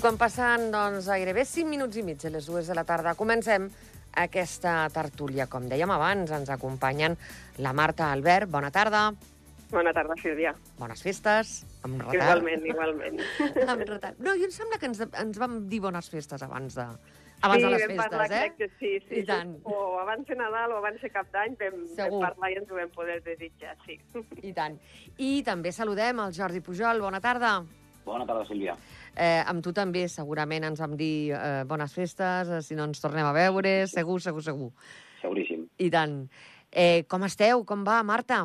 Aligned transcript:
I 0.00 0.02
quan 0.02 0.16
passen 0.16 0.70
doncs, 0.72 1.10
gairebé 1.12 1.42
5 1.44 1.68
minuts 1.68 1.98
i 2.00 2.02
mig 2.02 2.22
a 2.24 2.30
les 2.32 2.46
dues 2.48 2.70
de 2.70 2.72
la 2.72 2.86
tarda, 2.88 3.12
comencem 3.18 3.66
aquesta 4.16 4.86
tertúlia. 4.94 5.44
Com 5.52 5.66
dèiem 5.68 5.90
abans, 5.92 6.30
ens 6.32 6.48
acompanyen 6.48 7.18
la 7.60 7.74
Marta 7.76 8.06
Albert. 8.08 8.48
Bona 8.48 8.70
tarda. 8.72 9.02
Bona 9.68 9.92
tarda, 9.92 10.14
Sílvia. 10.22 10.54
Bones 10.78 11.02
festes. 11.04 11.50
Amb 11.84 12.00
retard. 12.00 12.16
Igualment, 12.16 12.64
igualment. 12.72 13.20
amb 13.74 13.84
retard. 13.90 14.22
No, 14.24 14.32
jo 14.40 14.48
em 14.48 14.54
sembla 14.54 14.78
que 14.80 14.88
ens, 14.88 15.02
ens 15.04 15.40
vam 15.42 15.58
dir 15.68 15.82
bones 15.84 16.08
festes 16.14 16.46
abans 16.46 16.78
de, 16.78 16.86
abans 17.42 17.60
sí, 17.60 17.66
de 17.66 17.72
les 17.74 17.84
vam 17.84 17.92
festes, 17.92 18.00
parlar, 18.06 18.30
eh? 18.30 18.38
crec 18.38 18.56
que 18.56 18.70
sí, 18.78 18.94
sí. 19.04 19.20
I 19.20 19.26
tant. 19.28 19.52
O 19.68 19.82
abans 20.00 20.24
de 20.30 20.38
Nadal 20.40 20.72
o 20.72 20.78
abans 20.80 21.04
de 21.04 21.12
Cap 21.12 21.28
d'Any 21.36 21.58
vam, 21.60 21.76
vam 21.76 21.92
Segur. 21.98 22.22
parlar 22.24 22.54
i 22.54 22.56
ens 22.62 22.72
ho 22.72 22.80
vam 22.80 22.96
poder 22.96 23.18
desitjar, 23.28 23.76
sí. 23.84 24.00
I 24.40 24.56
tant. 24.56 24.80
I 25.20 25.30
també 25.44 25.76
saludem 25.76 26.24
el 26.24 26.32
Jordi 26.40 26.64
Pujol. 26.64 27.04
Bona 27.04 27.20
tarda. 27.20 27.58
Bona 28.08 28.24
tarda, 28.24 28.48
Sílvia. 28.48 28.78
Eh, 29.16 29.42
amb 29.50 29.64
tu 29.64 29.72
també 29.76 30.06
segurament 30.08 30.64
ens 30.68 30.80
vam 30.80 30.96
dir 30.96 31.32
eh, 31.34 31.64
bones 31.68 31.94
festes, 31.96 32.48
eh, 32.48 32.62
si 32.62 32.78
no 32.78 32.86
ens 32.88 33.02
tornem 33.02 33.26
a 33.26 33.34
veure, 33.36 33.86
segur, 33.90 34.20
segur, 34.22 34.44
segur. 34.46 34.70
Seguríssim. 35.20 35.66
I 35.78 35.90
tant. 35.90 36.16
Eh, 36.70 37.02
com 37.10 37.26
esteu? 37.26 37.64
Com 37.66 37.82
va, 37.84 38.02
Marta? 38.06 38.44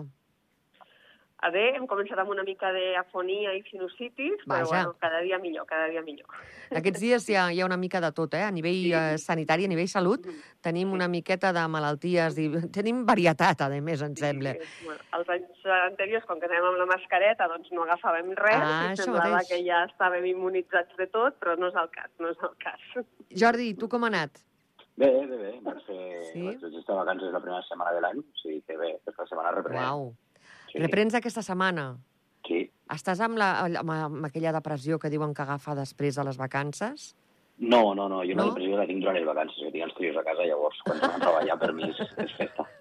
A 1.45 1.52
bé, 1.54 1.76
hem 1.77 1.84
començat 1.85 2.17
amb 2.17 2.31
una 2.34 2.41
mica 2.48 2.72
d'afonia 2.73 3.52
i 3.53 3.59
sinusitis, 3.67 4.40
però 4.48 4.63
Vaja. 4.63 4.70
bueno, 4.72 4.94
cada 4.99 5.20
dia 5.22 5.38
millor, 5.38 5.67
cada 5.70 5.86
dia 5.91 6.02
millor. 6.02 6.25
Aquests 6.73 7.00
dies 7.03 7.28
hi 7.30 7.36
ha, 7.38 7.44
hi 7.53 7.59
ha 7.61 7.67
una 7.67 7.78
mica 7.78 8.02
de 8.02 8.09
tot, 8.17 8.33
eh? 8.33 8.42
A 8.47 8.50
nivell 8.52 8.80
Sí. 8.81 8.94
eh, 8.97 9.17
sanitari, 9.22 9.66
a 9.66 9.67
nivell 9.70 9.88
salut, 9.92 10.25
tenim 10.66 10.92
una 10.95 11.08
miqueta 11.08 11.52
de 11.53 11.67
malalties, 11.70 12.39
i 12.42 12.47
tenim 12.73 13.03
varietat, 13.05 13.61
a 13.61 13.70
més, 13.81 14.02
em 14.02 14.16
sembla. 14.16 14.55
Sí, 14.58 14.86
bueno, 14.88 15.00
els 15.20 15.30
anys 15.36 15.67
anteriors, 15.83 16.25
com 16.25 16.39
que 16.42 16.50
anàvem 16.50 16.72
amb 16.72 16.81
la 16.81 16.89
mascareta, 16.95 17.48
doncs 17.48 17.70
no 17.72 17.86
agafàvem 17.86 18.33
res, 18.42 18.55
Ah, 18.66 18.89
i 18.89 18.94
això 18.95 19.03
semblava 19.05 19.36
mateix. 19.38 19.50
que 19.50 19.61
ja 19.70 19.83
estàvem 19.86 20.25
immunitzats 20.33 20.98
de 20.98 21.08
tot, 21.14 21.38
però 21.39 21.55
no 21.59 21.67
és 21.67 21.75
el 21.75 21.89
cas, 21.94 22.09
no 22.20 22.30
és 22.33 22.38
el 22.42 22.58
cas. 22.58 23.05
Jordi, 23.30 23.75
tu 23.77 23.88
com 23.88 24.03
ha 24.03 24.08
anat? 24.08 24.31
Bé, 24.98 25.11
bé, 25.27 25.38
bé. 25.38 25.59
Vaig 25.61 25.81
fer... 25.86 26.23
Sí? 26.33 26.42
Vaig 26.42 26.64
estar 26.73 26.95
de 26.95 27.00
vacances 27.05 27.31
la 27.33 27.39
primera 27.44 27.61
setmana 27.70 27.92
de 27.94 28.02
l'any, 28.02 28.17
o 28.20 28.38
sigui 28.42 28.61
que 28.66 28.77
bé, 28.77 28.95
aquesta 28.95 29.25
setmana 29.27 29.52
reprenem. 29.52 29.83
Uau. 29.83 30.16
Sí. 30.76 30.81
Reprens 30.84 31.16
aquesta 31.16 31.42
setmana. 31.45 31.94
Sí. 32.45 32.66
Estàs 32.92 33.22
amb, 33.23 33.40
la, 33.40 33.52
amb, 33.80 33.92
amb 33.95 34.28
aquella 34.28 34.52
depressió 34.54 35.00
que 35.00 35.09
diuen 35.09 35.34
que 35.34 35.45
agafa 35.45 35.73
després 35.78 36.20
de 36.20 36.26
les 36.28 36.38
vacances? 36.38 37.14
No, 37.58 37.95
no, 37.95 38.09
no, 38.12 38.20
jo 38.28 38.36
No? 38.36 38.50
la 38.50 38.56
pressió 38.58 38.76
la 38.78 38.86
tinc 38.90 39.00
durant 39.00 39.16
les 39.16 39.26
vacances, 39.26 39.56
que 39.64 39.72
tinc 39.72 39.86
els 39.86 39.95
crios 39.95 40.17
a 40.20 40.23
casa, 40.28 40.44
llavors, 40.44 40.82
quan 40.84 41.00
tornem 41.00 41.16
a 41.16 41.23
treballar, 41.23 41.56
per 41.62 41.72
mi 41.73 41.88
és, 41.88 42.02
és 42.26 42.36
festa. 42.42 42.67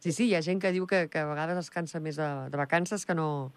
Sí, 0.00 0.12
sí, 0.16 0.30
hi 0.30 0.34
ha 0.36 0.40
gent 0.40 0.56
que 0.56 0.70
diu 0.72 0.86
que, 0.88 1.02
que 1.12 1.20
a 1.20 1.26
vegades 1.28 1.58
es 1.60 1.66
cansa 1.68 1.98
més 2.00 2.16
de, 2.16 2.28
de 2.48 2.56
vacances 2.56 3.02
que 3.04 3.12
no, 3.12 3.52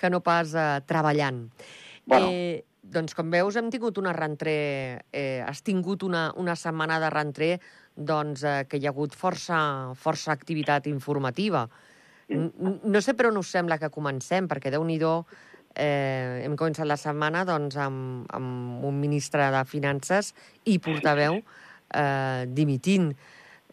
que 0.00 0.08
no 0.08 0.22
pas 0.24 0.54
eh, 0.56 0.62
treballant. 0.88 1.42
Bueno. 2.08 2.30
Eh, 2.32 2.62
doncs, 2.80 3.12
com 3.12 3.28
veus, 3.28 3.58
hem 3.60 3.68
tingut 3.68 4.00
una 4.00 4.14
rentré, 4.16 4.54
eh, 5.12 5.42
has 5.44 5.60
tingut 5.60 6.00
una, 6.08 6.30
una 6.40 6.56
setmana 6.56 6.96
de 7.02 7.10
rentré 7.12 7.50
doncs, 7.94 8.40
eh, 8.48 8.64
que 8.64 8.80
hi 8.80 8.88
ha 8.88 8.94
hagut 8.94 9.12
força, 9.12 9.58
força 10.00 10.32
activitat 10.32 10.88
informativa. 10.88 11.66
N 12.28 12.50
n- 12.56 12.78
no 12.84 13.00
sé 13.04 13.14
per 13.14 13.28
on 13.28 13.36
us 13.36 13.50
sembla 13.52 13.78
que 13.78 13.90
comencem, 13.92 14.48
perquè 14.48 14.70
déu 14.72 14.84
nhi 14.84 14.98
eh, 15.74 16.42
hem 16.44 16.56
començat 16.56 16.86
la 16.86 16.96
setmana 16.96 17.44
doncs, 17.44 17.76
amb, 17.76 18.26
amb 18.32 18.84
un 18.84 19.00
ministre 19.00 19.50
de 19.50 19.64
Finances 19.64 20.34
i 20.64 20.78
portaveu 20.78 21.40
eh, 21.40 22.46
dimitint. 22.46 23.12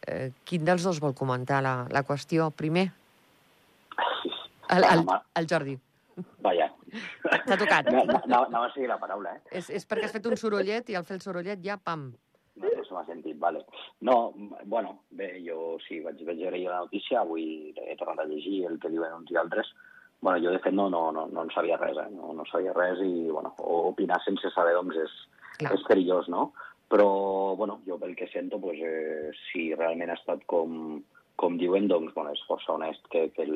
Eh, 0.08 0.32
quin 0.44 0.66
dels 0.66 0.84
dos 0.84 1.00
vol 1.00 1.14
comentar 1.14 1.62
la, 1.62 1.86
la 1.90 2.04
qüestió 2.04 2.50
primer? 2.52 2.90
El, 4.72 4.84
el, 4.84 5.06
el 5.36 5.48
Jordi. 5.48 5.78
Vaja. 6.42 6.68
T'ha 7.46 7.58
tocat. 7.58 7.88
No, 7.92 8.04
no, 8.06 8.20
no, 8.26 8.40
anava 8.48 8.68
a 8.68 8.74
seguir 8.74 8.90
la 8.90 8.98
paraula, 9.00 9.36
eh? 9.36 9.42
És, 9.62 9.70
és 9.70 9.86
perquè 9.88 10.08
has 10.08 10.16
fet 10.16 10.26
un 10.28 10.36
sorollet 10.40 10.90
i 10.90 10.98
al 10.98 11.06
fer 11.08 11.20
el 11.20 11.24
sorollet 11.24 11.62
ja, 11.64 11.78
pam. 11.78 12.10
No, 12.62 12.68
no 12.68 12.84
se 12.84 12.96
m'ha 12.96 13.04
sentit, 13.08 13.38
vale. 13.40 13.62
No, 14.02 14.34
bueno, 14.66 14.98
bé, 15.22 15.30
jo 15.46 15.78
sí, 15.86 16.02
vaig, 16.06 16.20
vaig 16.28 16.42
veure 16.42 16.58
ahir 16.58 16.70
la 16.70 16.82
notícia, 16.86 17.22
avui 17.22 17.72
he 17.86 17.96
tornat 18.00 18.24
a 18.24 18.28
llegir 18.30 18.66
el 18.70 18.80
que 18.82 18.92
diuen 18.94 19.20
uns 19.20 19.32
i 19.32 19.40
altres. 19.42 19.70
Bueno, 20.22 20.42
jo, 20.44 20.52
de 20.54 20.62
fet, 20.62 20.74
no, 20.78 20.90
no, 20.94 21.08
no, 21.16 21.28
no 21.34 21.46
en 21.46 21.54
sabia 21.54 21.78
res, 21.82 21.98
eh? 21.98 22.10
No, 22.14 22.34
no 22.38 22.46
sabia 22.50 22.74
res 22.78 23.00
i, 23.06 23.30
bueno, 23.30 23.54
opinar 23.92 24.20
sense 24.26 24.52
saber, 24.54 24.76
doncs, 24.78 25.00
és, 25.06 25.16
Clar. 25.62 25.72
és 25.78 25.86
perillós, 25.88 26.30
no? 26.30 26.52
Però, 26.92 27.08
bueno, 27.58 27.80
jo 27.88 27.98
pel 27.98 28.14
que 28.20 28.28
sento, 28.30 28.60
pues, 28.62 28.82
eh, 28.86 29.32
si 29.48 29.72
realment 29.74 30.12
ha 30.12 30.20
estat 30.20 30.44
com, 30.52 31.00
com 31.42 31.58
diuen, 31.58 31.88
doncs, 31.90 32.14
bueno, 32.18 32.36
és 32.36 32.46
força 32.50 32.76
honest 32.76 33.08
que, 33.14 33.30
que 33.34 33.48
el 33.48 33.56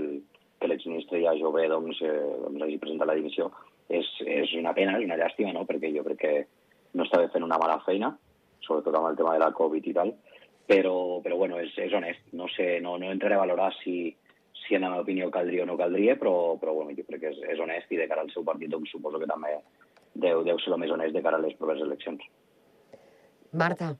que 0.60 0.70
l'exministre 0.72 1.22
ja 1.22 1.36
jove 1.38 1.66
doncs, 1.70 2.02
eh, 2.02 2.20
doncs 2.44 2.64
hagi 2.66 2.82
presentat 2.82 3.10
la 3.10 3.18
dimissió. 3.18 3.50
És, 3.92 4.08
és 4.26 4.54
una 4.58 4.74
pena, 4.74 4.96
és 4.98 5.06
una 5.06 5.18
llàstima, 5.20 5.52
no? 5.54 5.66
perquè 5.70 5.92
jo 5.94 6.04
crec 6.08 6.22
que 6.24 6.36
no 6.98 7.06
estava 7.06 7.28
fent 7.34 7.46
una 7.46 7.60
mala 7.62 7.78
feina, 7.86 8.16
sobretot 8.66 8.96
amb 8.98 9.12
el 9.12 9.20
tema 9.20 9.36
de 9.36 9.44
la 9.44 9.52
Covid 9.54 9.86
i 9.86 9.94
tal, 9.94 10.16
però, 10.68 11.22
però 11.24 11.38
bueno, 11.38 11.60
és, 11.60 11.74
és 11.78 11.94
honest. 11.94 12.22
No, 12.34 12.48
sé, 12.56 12.80
no, 12.82 12.98
no 12.98 13.12
entraré 13.12 13.36
a 13.36 13.44
valorar 13.44 13.72
si, 13.84 14.16
si 14.66 14.76
en 14.76 14.82
la 14.82 14.90
meva 14.90 15.04
opinió 15.06 15.30
caldria 15.32 15.64
o 15.64 15.66
no 15.70 15.78
caldria, 15.78 16.16
però, 16.18 16.58
però 16.60 16.74
bueno, 16.74 16.92
jo 16.98 17.06
crec 17.06 17.22
que 17.22 17.34
és, 17.36 17.42
és 17.54 17.60
honest 17.60 17.92
i 17.92 17.98
de 18.02 18.08
cara 18.08 18.22
al 18.26 18.32
seu 18.34 18.44
partit 18.44 18.70
doncs, 18.72 18.90
suposo 18.92 19.20
que 19.22 19.30
també 19.30 19.54
deu, 20.16 20.44
deu 20.48 20.60
ser 20.60 20.74
el 20.74 20.80
més 20.82 20.92
honest 20.92 21.14
de 21.14 21.22
cara 21.22 21.38
a 21.38 21.44
les 21.46 21.54
properes 21.60 21.84
eleccions. 21.86 22.24
Marta. 23.52 23.94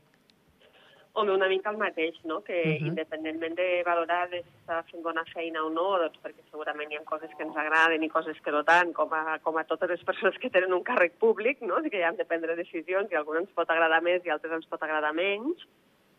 Home, 1.16 1.32
una 1.32 1.48
mica 1.48 1.72
el 1.72 1.78
mateix, 1.80 2.18
no? 2.28 2.42
Que 2.44 2.58
uh 2.60 2.66
Mhm. 2.68 2.76
-huh. 2.76 2.88
independentment 2.88 3.56
de 3.56 3.84
valorar 3.86 4.28
si 4.30 4.42
està 4.42 4.84
fent 4.92 5.02
bona 5.02 5.24
feina 5.34 5.64
o 5.64 5.70
no, 5.70 5.98
doncs 5.98 6.20
perquè 6.22 6.44
segurament 6.52 6.92
hi 6.92 6.98
ha 6.98 7.06
coses 7.06 7.30
que 7.38 7.44
ens 7.44 7.56
agraden 7.56 8.04
i 8.04 8.10
coses 8.10 8.36
que 8.42 8.52
no 8.52 8.66
tant, 8.66 8.92
com 8.92 9.14
a, 9.14 9.40
com 9.40 9.58
a 9.58 9.64
totes 9.64 9.90
les 9.90 10.04
persones 10.10 10.38
que 10.40 10.50
tenen 10.50 10.74
un 10.74 10.84
càrrec 10.84 11.14
públic, 11.18 11.62
no? 11.62 11.82
Que 11.84 12.00
ja 12.02 12.10
han 12.10 12.18
de 12.18 12.26
prendre 12.26 12.56
decisions 12.58 13.10
i 13.12 13.16
algunes 13.16 13.44
ens 13.44 13.54
pot 13.54 13.70
agradar 13.70 14.02
més 14.04 14.26
i 14.26 14.30
altres 14.30 14.52
ens 14.52 14.66
pot 14.66 14.84
agradar 14.84 15.14
menys, 15.14 15.66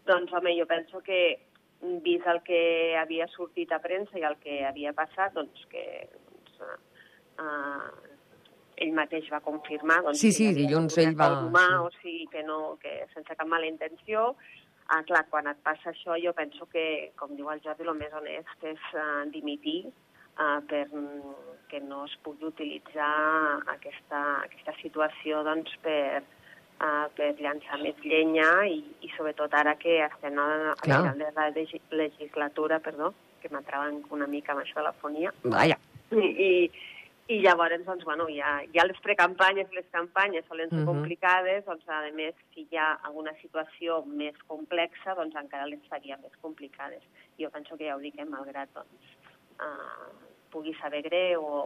doncs, 0.08 0.32
home, 0.32 0.52
jo 0.58 0.66
penso 0.70 1.02
que 1.06 1.20
vist 2.04 2.26
el 2.26 2.40
que 2.46 2.96
havia 2.98 3.26
sortit 3.34 3.72
a 3.72 3.78
premsa 3.84 4.18
i 4.18 4.24
el 4.24 4.36
que 4.42 4.62
havia 4.64 4.92
passat, 4.96 5.34
doncs 5.36 5.66
que 5.70 5.84
doncs, 6.14 6.60
uh, 7.38 8.12
ell 8.76 8.92
mateix 8.96 9.28
va 9.32 9.40
confirmar 9.44 10.02
doncs, 10.04 10.20
Sí, 10.20 10.32
sí, 10.32 10.52
dilluns 10.56 10.96
un 10.96 11.02
ell 11.04 11.16
va- 11.18 11.32
humà, 11.46 11.66
sí. 11.68 11.80
o 11.84 11.90
sigui, 12.00 12.26
que, 12.32 12.42
no, 12.44 12.76
que 12.82 13.06
sense 13.14 13.34
cap 13.36 13.46
mala 13.48 13.66
intenció, 13.66 14.34
Ah, 14.88 15.00
clar, 15.02 15.24
quan 15.26 15.48
et 15.50 15.58
passa 15.66 15.90
això, 15.90 16.14
jo 16.22 16.30
penso 16.32 16.68
que, 16.70 17.10
com 17.18 17.32
diu 17.34 17.48
el 17.50 17.58
Jordi, 17.64 17.82
el 17.82 17.96
més 17.98 18.12
honest 18.14 18.62
és 18.70 18.84
uh, 18.94 19.24
dimitir 19.34 19.88
uh, 20.38 20.60
per 20.70 20.84
mm, 20.94 21.32
que 21.66 21.80
no 21.82 22.04
es 22.06 22.12
pugui 22.22 22.46
utilitzar 22.46 23.08
aquesta, 23.72 24.20
aquesta 24.44 24.76
situació 24.78 25.40
doncs, 25.42 25.74
per, 25.82 26.22
uh, 26.80 27.06
per 27.16 27.34
llançar 27.40 27.78
més 27.82 27.96
llenya 28.04 28.48
i, 28.70 28.80
i 29.02 29.08
sobretot 29.16 29.54
ara 29.54 29.76
que 29.80 29.98
estem 30.04 30.38
a, 30.38 30.48
a 30.72 30.76
final 30.82 31.18
de 31.18 31.30
la 31.36 31.48
legi- 31.50 31.80
legislatura, 31.90 32.78
perdó, 32.80 33.12
que 33.40 33.48
m'atraven 33.52 34.02
una 34.10 34.26
mica 34.26 34.52
amb 34.52 34.62
això 34.64 34.80
de 34.80 34.86
la 34.88 34.92
fonia, 35.00 35.32
Vaja. 35.44 35.76
i, 36.12 36.26
i, 36.48 36.70
i 37.28 37.40
llavors, 37.42 37.82
doncs, 37.84 38.04
bueno, 38.06 38.28
ja, 38.30 38.60
ja 38.74 38.84
les 38.86 38.98
precampanyes 39.02 39.70
i 39.72 39.80
les 39.80 39.88
campanyes 39.90 40.44
solen 40.46 40.70
ser 40.70 40.78
Mhm. 40.78 40.86
complicades, 40.86 41.64
doncs, 41.66 41.88
a 41.88 42.02
més, 42.14 42.34
si 42.54 42.66
hi 42.70 42.76
ha 42.78 42.92
alguna 43.02 43.32
situació 43.42 44.04
més 44.06 44.36
complexa, 44.46 45.14
doncs 45.18 45.34
encara 45.36 45.66
les 45.66 45.82
faria 45.90 46.16
més 46.22 46.32
complicades. 46.40 47.02
Jo 47.38 47.50
penso 47.50 47.76
que 47.76 47.86
ja 47.88 47.96
ho 47.96 47.98
dic, 47.98 48.18
eh, 48.18 48.24
malgrat, 48.24 48.68
doncs, 48.74 49.16
uh, 49.60 50.12
pugui 50.50 50.72
saber 50.80 51.02
greu 51.02 51.42
o, 51.44 51.58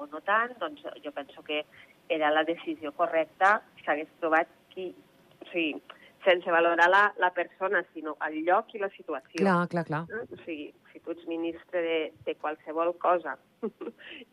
o 0.00 0.06
no 0.12 0.20
tant, 0.22 0.54
doncs 0.58 0.80
jo 1.04 1.10
penso 1.12 1.42
que 1.42 1.64
era 2.08 2.30
la 2.30 2.44
decisió 2.44 2.92
correcta, 2.92 3.60
s'hagués 3.84 4.08
trobat 4.20 4.46
qui... 4.74 4.90
O 5.38 5.46
sigui, 5.52 5.76
sense 6.24 6.50
valorar 6.50 6.88
la, 6.90 7.14
la 7.18 7.30
persona, 7.32 7.84
sinó 7.94 8.16
el 8.26 8.42
lloc 8.44 8.74
i 8.74 8.82
la 8.82 8.90
situació. 8.90 9.38
Clar, 9.38 9.68
clar, 9.70 9.84
clar. 9.86 10.02
Eh? 10.10 10.24
O 10.34 10.40
sigui, 10.42 10.66
si 10.92 11.00
tu 11.04 11.14
ets 11.14 11.26
ministre 11.30 11.82
de, 11.84 11.98
de 12.26 12.34
qualsevol 12.42 12.92
cosa 13.00 13.36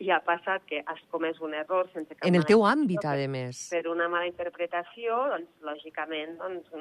i 0.02 0.10
ha 0.10 0.18
passat 0.26 0.66
que 0.68 0.82
has 0.84 1.00
comès 1.14 1.40
un 1.44 1.54
error 1.54 1.88
sense 1.94 2.14
cap 2.14 2.26
En 2.28 2.38
el 2.38 2.46
teu 2.48 2.66
àmbit, 2.66 3.06
a 3.06 3.14
més. 3.30 3.66
Per 3.72 3.86
una 3.92 4.10
mala 4.12 4.28
interpretació, 4.28 5.22
doncs, 5.32 5.52
lògicament, 5.66 6.36
doncs, 6.42 6.74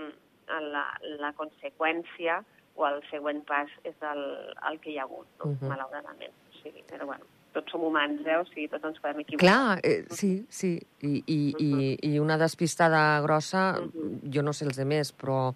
la, 0.74 0.86
la 1.22 1.32
conseqüència 1.38 2.42
o 2.76 2.86
el 2.90 3.00
següent 3.10 3.42
pas 3.48 3.72
és 3.88 3.96
el, 4.04 4.22
el 4.70 4.82
que 4.84 4.92
hi 4.92 5.00
ha 5.00 5.08
hagut, 5.08 5.28
no? 5.40 5.54
Mhm. 5.54 5.72
malauradament. 5.72 6.36
O 6.50 6.60
sigui, 6.60 6.84
però, 6.90 7.08
bueno, 7.08 7.26
tots 7.56 7.72
som 7.74 7.82
humans, 7.88 8.20
eh? 8.28 8.36
O 8.38 8.44
sigui, 8.52 8.68
tots 8.72 8.84
ens 8.86 9.00
podem 9.02 9.24
equivocar. 9.24 9.42
Clar, 9.48 9.80
eh, 9.84 10.04
sí, 10.12 10.34
sí. 10.50 10.76
I, 11.02 11.24
i, 11.26 11.40
i, 11.64 11.72
I 12.12 12.20
una 12.20 12.38
despistada 12.38 13.22
grossa, 13.24 13.80
Mhm. 13.80 14.20
jo 14.36 14.44
no 14.44 14.54
sé 14.54 14.66
els 14.68 14.78
de 14.78 14.86
més, 14.86 15.14
però 15.16 15.54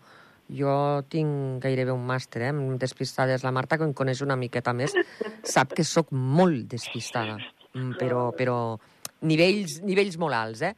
jo 0.49 1.03
tinc 1.13 1.61
gairebé 1.61 1.91
un 1.93 2.07
màster, 2.07 2.41
eh, 2.41 2.49
en 2.49 2.77
despistades. 2.81 3.43
La 3.43 3.51
Marta, 3.53 3.77
que 3.77 3.83
em 3.85 3.93
coneix 3.93 4.23
una 4.25 4.35
miqueta 4.39 4.73
més, 4.73 4.95
sap 5.43 5.73
que 5.77 5.83
sóc 5.83 6.11
molt 6.11 6.65
despistada, 6.71 7.37
Mm, 7.73 7.91
però, 7.99 8.31
però 8.33 8.79
nivells, 9.21 9.81
nivells 9.85 10.17
molt 10.17 10.33
alts, 10.33 10.63
eh? 10.63 10.73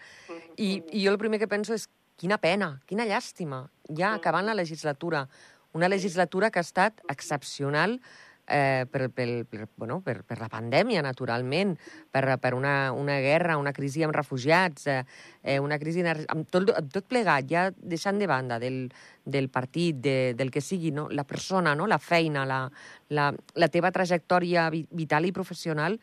I, 0.57 0.83
I 0.91 1.05
jo 1.05 1.11
el 1.13 1.17
primer 1.17 1.39
que 1.39 1.47
penso 1.47 1.73
és 1.73 1.85
quina 2.19 2.37
pena, 2.37 2.81
quina 2.85 3.05
llàstima, 3.07 3.61
ja 3.95 4.13
acabant 4.13 4.45
la 4.45 4.53
legislatura. 4.53 5.27
Una 5.73 5.87
legislatura 5.87 6.49
que 6.51 6.59
ha 6.59 6.67
estat 6.67 6.99
excepcional 7.07 8.01
eh, 8.47 8.85
per, 8.89 9.09
per, 9.09 9.45
per, 9.45 9.67
bueno, 9.75 9.99
per, 10.01 10.21
per 10.23 10.39
la 10.39 10.49
pandèmia, 10.51 11.01
naturalment, 11.01 11.75
per, 12.11 12.23
per 12.41 12.53
una, 12.53 12.91
una 12.91 13.19
guerra, 13.19 13.57
una 13.57 13.71
crisi 13.71 14.03
amb 14.03 14.15
refugiats, 14.15 14.87
eh, 14.87 15.57
una 15.59 15.77
crisi 15.81 16.03
amb 16.05 16.49
tot, 16.49 16.73
amb 16.75 16.91
tot 16.91 17.07
plegat, 17.07 17.47
ja 17.49 17.69
deixant 17.75 18.19
de 18.19 18.27
banda 18.27 18.59
del, 18.59 18.85
del 19.25 19.49
partit, 19.49 20.01
de, 20.01 20.33
del 20.37 20.51
que 20.51 20.61
sigui, 20.61 20.91
no? 20.91 21.07
la 21.09 21.25
persona, 21.25 21.75
no? 21.75 21.87
la 21.87 21.99
feina, 21.99 22.45
la, 22.45 22.65
la, 23.09 23.31
la 23.55 23.71
teva 23.71 23.91
trajectòria 23.91 24.69
vital 24.71 25.25
i 25.25 25.35
professional, 25.35 25.99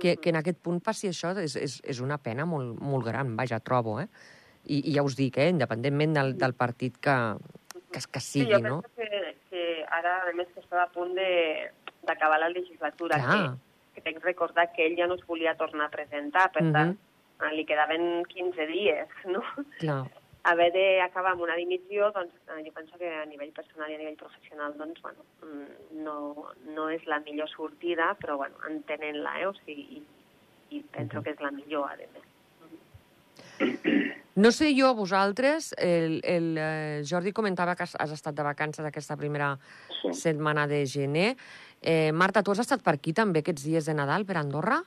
que, 0.00 0.16
que 0.16 0.30
en 0.32 0.38
aquest 0.40 0.58
punt 0.64 0.80
passi 0.84 1.10
això 1.10 1.34
és, 1.38 1.56
és, 1.56 1.80
és 1.84 2.00
una 2.00 2.18
pena 2.18 2.46
molt, 2.48 2.78
molt 2.80 3.04
gran, 3.06 3.36
vaja, 3.36 3.60
trobo, 3.60 3.98
eh? 4.00 4.08
I, 4.62 4.78
i 4.88 4.94
ja 4.94 5.02
us 5.02 5.16
dic, 5.18 5.38
eh, 5.42 5.50
independentment 5.50 6.14
del, 6.14 6.36
del 6.38 6.54
partit 6.54 6.96
que, 7.02 7.14
que, 7.90 8.00
que 8.00 8.20
sigui, 8.22 8.46
sí, 8.46 8.52
jo 8.52 8.60
no? 8.62 8.76
penso 8.82 9.10
que, 9.10 9.32
que 9.50 9.64
ara, 9.90 10.14
a 10.30 10.34
més, 10.38 10.50
que 10.54 10.62
està 10.62 10.84
a 10.84 10.90
punt 10.94 11.16
d'acabar 12.02 12.38
la 12.40 12.48
legislatura, 12.50 13.16
Clar. 13.18 13.56
que, 13.94 13.94
que 13.94 14.00
tenc 14.10 14.24
recordar 14.24 14.72
que 14.72 14.86
ell 14.86 14.96
ja 14.98 15.06
no 15.06 15.14
es 15.14 15.26
volia 15.26 15.54
tornar 15.56 15.86
a 15.86 15.90
presentar, 15.90 16.50
per 16.52 16.62
Mhm. 16.64 16.72
tant, 16.72 16.98
eh, 17.42 17.54
li 17.54 17.64
quedaven 17.64 18.24
15 18.26 18.66
dies, 18.66 19.08
no? 19.26 19.42
Clar. 19.78 20.06
haver 20.44 20.72
d'acabar 20.74 21.32
amb 21.36 21.42
una 21.42 21.54
dimissió, 21.54 22.10
doncs 22.10 22.32
eh, 22.50 22.64
jo 22.66 22.72
penso 22.74 22.98
que 22.98 23.06
a 23.14 23.24
nivell 23.26 23.52
personal 23.52 23.88
i 23.88 23.94
a 23.94 23.98
nivell 23.98 24.16
professional, 24.16 24.74
doncs, 24.76 25.00
bueno, 25.00 25.22
mm, 25.40 26.02
no, 26.02 26.48
no 26.74 26.88
és 26.90 27.06
la 27.06 27.20
millor 27.20 27.48
sortida, 27.48 28.16
però, 28.18 28.36
bueno, 28.36 28.56
entenent-la, 28.68 29.40
eh? 29.40 29.46
O 29.46 29.54
sigui, 29.64 30.00
i, 30.00 30.76
i 30.78 30.80
penso 30.82 31.18
Mhm. 31.18 31.22
que 31.22 31.30
és 31.30 31.40
la 31.40 31.52
millor, 31.52 31.88
a 31.92 31.94
més. 31.96 32.10
No 34.34 34.50
sé 34.50 34.72
jo, 34.74 34.94
vosaltres, 34.96 35.74
el, 35.78 36.20
el 36.24 36.56
eh, 36.58 37.02
Jordi 37.08 37.32
comentava 37.32 37.76
que 37.76 37.84
has, 37.84 37.94
has 38.00 38.10
estat 38.10 38.34
de 38.34 38.42
vacances 38.42 38.84
aquesta 38.84 39.16
primera 39.16 39.58
Sí. 40.00 40.12
setmana 40.14 40.66
de 40.66 40.84
gener. 40.86 41.36
Eh, 41.82 42.12
Marta, 42.14 42.42
tu 42.42 42.52
has 42.54 42.62
estat 42.62 42.82
per 42.82 42.94
aquí 42.94 43.12
també 43.12 43.42
aquests 43.42 43.64
dies 43.66 43.88
de 43.88 43.94
Nadal, 43.98 44.24
per 44.24 44.36
Andorra? 44.38 44.78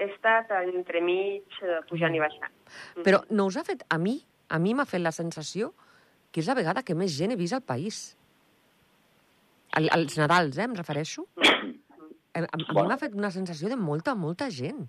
He 0.00 0.06
estat 0.08 0.48
entremig 0.62 1.58
eh, 1.60 1.80
pujant 1.90 2.14
i 2.16 2.22
baixant. 2.22 2.52
Mhm. 2.96 3.04
Però 3.04 3.20
no 3.30 3.46
us 3.50 3.58
ha 3.60 3.64
fet... 3.66 3.84
A 3.88 3.98
mi, 3.98 4.16
a 4.48 4.58
mi 4.58 4.72
m'ha 4.74 4.86
fet 4.88 5.02
la 5.04 5.12
sensació 5.12 5.74
que 6.32 6.40
és 6.40 6.48
la 6.48 6.54
vegada 6.56 6.82
que 6.86 6.94
més 6.94 7.12
gent 7.16 7.34
he 7.34 7.36
vist 7.36 7.52
al 7.56 7.62
país. 7.66 8.16
Al, 9.76 9.90
als 9.92 10.16
Nadals, 10.18 10.56
eh, 10.58 10.64
em 10.64 10.74
refereixo. 10.78 11.26
A, 11.36 12.40
a, 12.40 12.46
a 12.46 12.56
mi 12.56 12.64
Bueno. 12.72 12.88
m'ha 12.88 12.96
fet 12.98 13.14
una 13.14 13.30
sensació 13.34 13.68
de 13.68 13.76
molta, 13.76 14.14
molta 14.14 14.48
gent. 14.50 14.86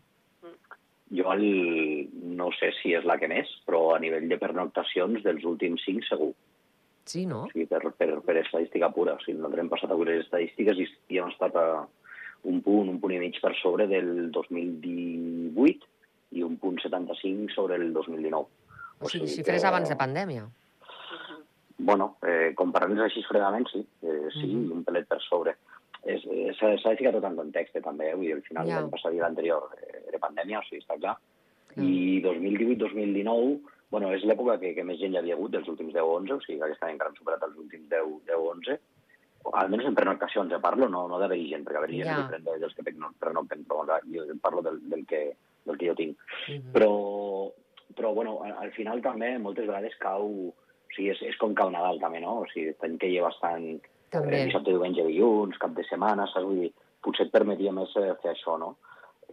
Jo 1.11 1.33
el, 1.33 2.07
no 2.37 2.47
sé 2.55 2.69
si 2.79 2.93
és 2.95 3.03
la 3.03 3.17
que 3.19 3.27
més, 3.27 3.49
però 3.67 3.97
a 3.97 3.99
nivell 3.99 4.29
de 4.31 4.37
pernoctacions 4.39 5.25
dels 5.25 5.43
últims 5.43 5.83
cinc 5.83 6.05
segur. 6.07 6.31
Sí, 7.11 7.25
no? 7.27 7.43
O 7.45 7.51
sigui, 7.51 7.65
per, 7.67 7.81
per, 7.97 8.09
per 8.25 8.37
estadística 8.39 8.89
pura. 8.95 9.17
O 9.17 9.23
sigui, 9.23 9.37
nosaltres 9.39 9.65
hem 9.65 9.71
passat 9.73 9.91
a 9.91 9.97
veure 9.99 10.15
les 10.15 10.25
estadístiques 10.25 10.79
i, 10.79 10.87
i 11.11 11.19
hem 11.19 11.31
estat 11.33 11.57
a 11.59 11.65
un 12.47 12.61
punt, 12.65 12.89
un 12.89 12.99
punt 13.01 13.13
i 13.13 13.19
mig 13.21 13.37
per 13.43 13.53
sobre 13.59 13.87
del 13.91 14.31
2018 14.33 15.89
i 16.39 16.45
un 16.47 16.55
punt 16.61 16.79
75 16.81 17.51
sobre 17.53 17.77
el 17.81 17.91
2019. 17.93 18.47
O 19.01 19.09
sigui, 19.11 19.27
xifres 19.29 19.65
abans 19.67 19.91
de 19.91 19.97
pandèmia. 19.99 20.47
Bueno, 21.81 22.15
eh, 22.21 22.53
comparant-les 22.55 23.07
així 23.07 23.23
fredament, 23.25 23.67
sí. 23.71 23.81
Eh, 24.03 24.29
sí, 24.37 24.47
mm. 24.47 24.57
-hmm. 24.61 24.71
un 24.77 24.83
pelet 24.85 25.07
per 25.07 25.19
sobre. 25.21 25.55
Eh, 26.03 26.17
S'ha 26.57 26.89
de 26.89 26.97
ficar 26.97 27.11
tot 27.13 27.23
en 27.23 27.35
context, 27.35 27.75
eh, 27.75 27.81
també. 27.81 28.09
Eh? 28.09 28.15
Vull 28.15 28.25
dir, 28.25 28.33
al 28.33 28.41
final, 28.43 28.67
Ja. 28.67 28.79
l'any 28.79 28.89
passat 28.89 29.13
i 29.13 29.17
l'anterior 29.17 29.69
eh, 29.77 30.03
era 30.07 30.19
pandèmia, 30.19 30.59
o 30.59 30.63
sigui, 30.63 30.81
està 30.81 30.97
clar. 30.99 31.17
Clar. 31.73 31.85
I 31.85 32.21
2018-2019, 32.21 33.59
bueno, 33.91 34.09
és 34.15 34.23
l'època 34.23 34.57
que, 34.61 34.73
que 34.73 34.83
més 34.87 34.99
gent 35.01 35.13
hi 35.13 35.19
havia 35.19 35.35
hagut 35.35 35.51
dels 35.51 35.67
últims 35.67 35.93
10 35.93 36.01
o 36.07 36.15
11, 36.21 36.33
o 36.37 36.41
sigui 36.45 36.57
que 36.59 36.65
aquest 36.69 36.83
any 36.87 36.93
encara 36.95 37.11
han 37.11 37.17
superat 37.19 37.43
els 37.43 37.57
últims 37.59 37.89
10, 37.91 38.11
10 38.29 38.37
o 38.39 38.49
11, 38.53 38.77
o 39.43 39.51
almenys 39.57 39.87
en 39.89 39.95
pernoctacions, 39.97 40.53
eh, 40.53 40.59
parlo, 40.63 40.87
no, 40.89 41.07
no 41.09 41.19
d'haver-hi 41.19 41.49
gent, 41.49 41.65
perquè 41.65 41.77
haver-hi 41.81 41.97
gent 42.03 42.07
Ja. 42.11 42.17
diferent 42.21 42.45
de- 42.45 42.59
dels 42.61 42.75
que 42.77 42.83
pernocten, 43.19 43.65
però 43.65 43.83
jo 44.13 44.25
parlo 44.39 44.61
del, 44.61 44.79
del, 44.89 45.05
que, 45.05 45.35
del 45.65 45.77
que 45.77 45.87
jo 45.89 45.95
tinc. 45.95 46.17
Mhm. 46.47 46.71
Però, 46.73 46.91
però 47.95 48.13
bueno, 48.13 48.39
al, 48.43 48.51
al 48.67 48.71
final 48.71 49.01
també 49.01 49.37
moltes 49.39 49.67
vegades 49.67 49.97
cau... 49.99 50.27
O 50.91 50.93
sigui, 50.93 51.09
és, 51.13 51.21
és 51.23 51.37
com 51.39 51.53
cau 51.55 51.69
Nadal 51.71 51.99
també, 52.01 52.19
no? 52.19 52.41
O 52.41 52.47
sigui, 52.51 52.73
any 52.83 52.97
que 52.99 53.07
hi 53.07 53.17
ha 53.17 53.23
bastant 53.23 53.79
També. 54.11 54.41
eh, 54.41 54.45
dissabte, 54.49 54.71
diumenge, 54.73 55.05
dilluns, 55.07 55.57
cap 55.57 55.71
de 55.71 55.83
setmana, 55.87 56.25
saps? 56.27 56.43
Vull 56.45 56.59
dir, 56.65 56.71
potser 57.01 57.25
et 57.27 57.31
permetia 57.31 57.71
més 57.71 57.93
eh, 57.95 58.11
fer 58.21 58.33
això, 58.33 58.57
no? 58.59 58.73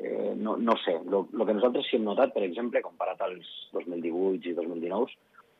Eh, 0.01 0.35
no, 0.37 0.57
no 0.57 0.77
sé, 0.85 0.93
el 0.95 1.47
que 1.47 1.55
nosaltres 1.55 1.87
sí 1.91 1.97
hem 1.97 2.05
notat, 2.07 2.33
per 2.35 2.45
exemple, 2.47 2.83
comparat 2.83 3.21
als 3.27 3.47
2018 3.73 4.51
i 4.51 4.55
2019, 4.55 5.11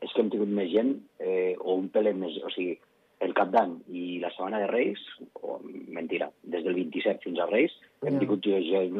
és 0.01 0.13
que 0.13 0.21
hem 0.21 0.29
tingut 0.31 0.47
més 0.47 0.69
gent, 0.71 0.93
eh, 1.19 1.55
o 1.59 1.75
un 1.75 1.89
pelet 1.91 2.15
més... 2.15 2.37
O 2.47 2.49
sigui, 2.55 2.77
el 3.19 3.33
cap 3.35 3.49
d'any 3.51 3.73
i 3.91 4.19
la 4.23 4.29
setmana 4.31 4.61
de 4.63 4.67
Reis, 4.71 4.99
o, 5.43 5.57
mentira, 5.91 6.29
des 6.47 6.63
del 6.63 6.73
27 6.77 7.19
fins 7.25 7.39
a 7.43 7.49
Reis, 7.49 7.73
hem 8.05 8.13
Ja. 8.15 8.19
tingut 8.21 8.45
gent 8.47 8.95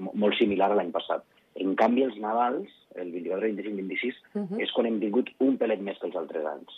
mo- 0.00 0.14
molt 0.14 0.38
similar 0.38 0.70
a 0.72 0.78
l'any 0.78 0.90
passat. 0.96 1.26
En 1.60 1.74
canvi, 1.76 2.06
els 2.06 2.16
Nadals, 2.16 2.70
el 2.94 3.10
24, 3.12 3.50
25, 3.50 3.76
26, 3.76 4.14
Mhm. 4.34 4.60
és 4.64 4.72
quan 4.72 4.86
hem 4.86 4.98
tingut 5.00 5.28
un 5.40 5.58
pelet 5.58 5.80
més 5.80 5.98
que 5.98 6.06
els 6.06 6.16
altres 6.16 6.46
anys. 6.46 6.72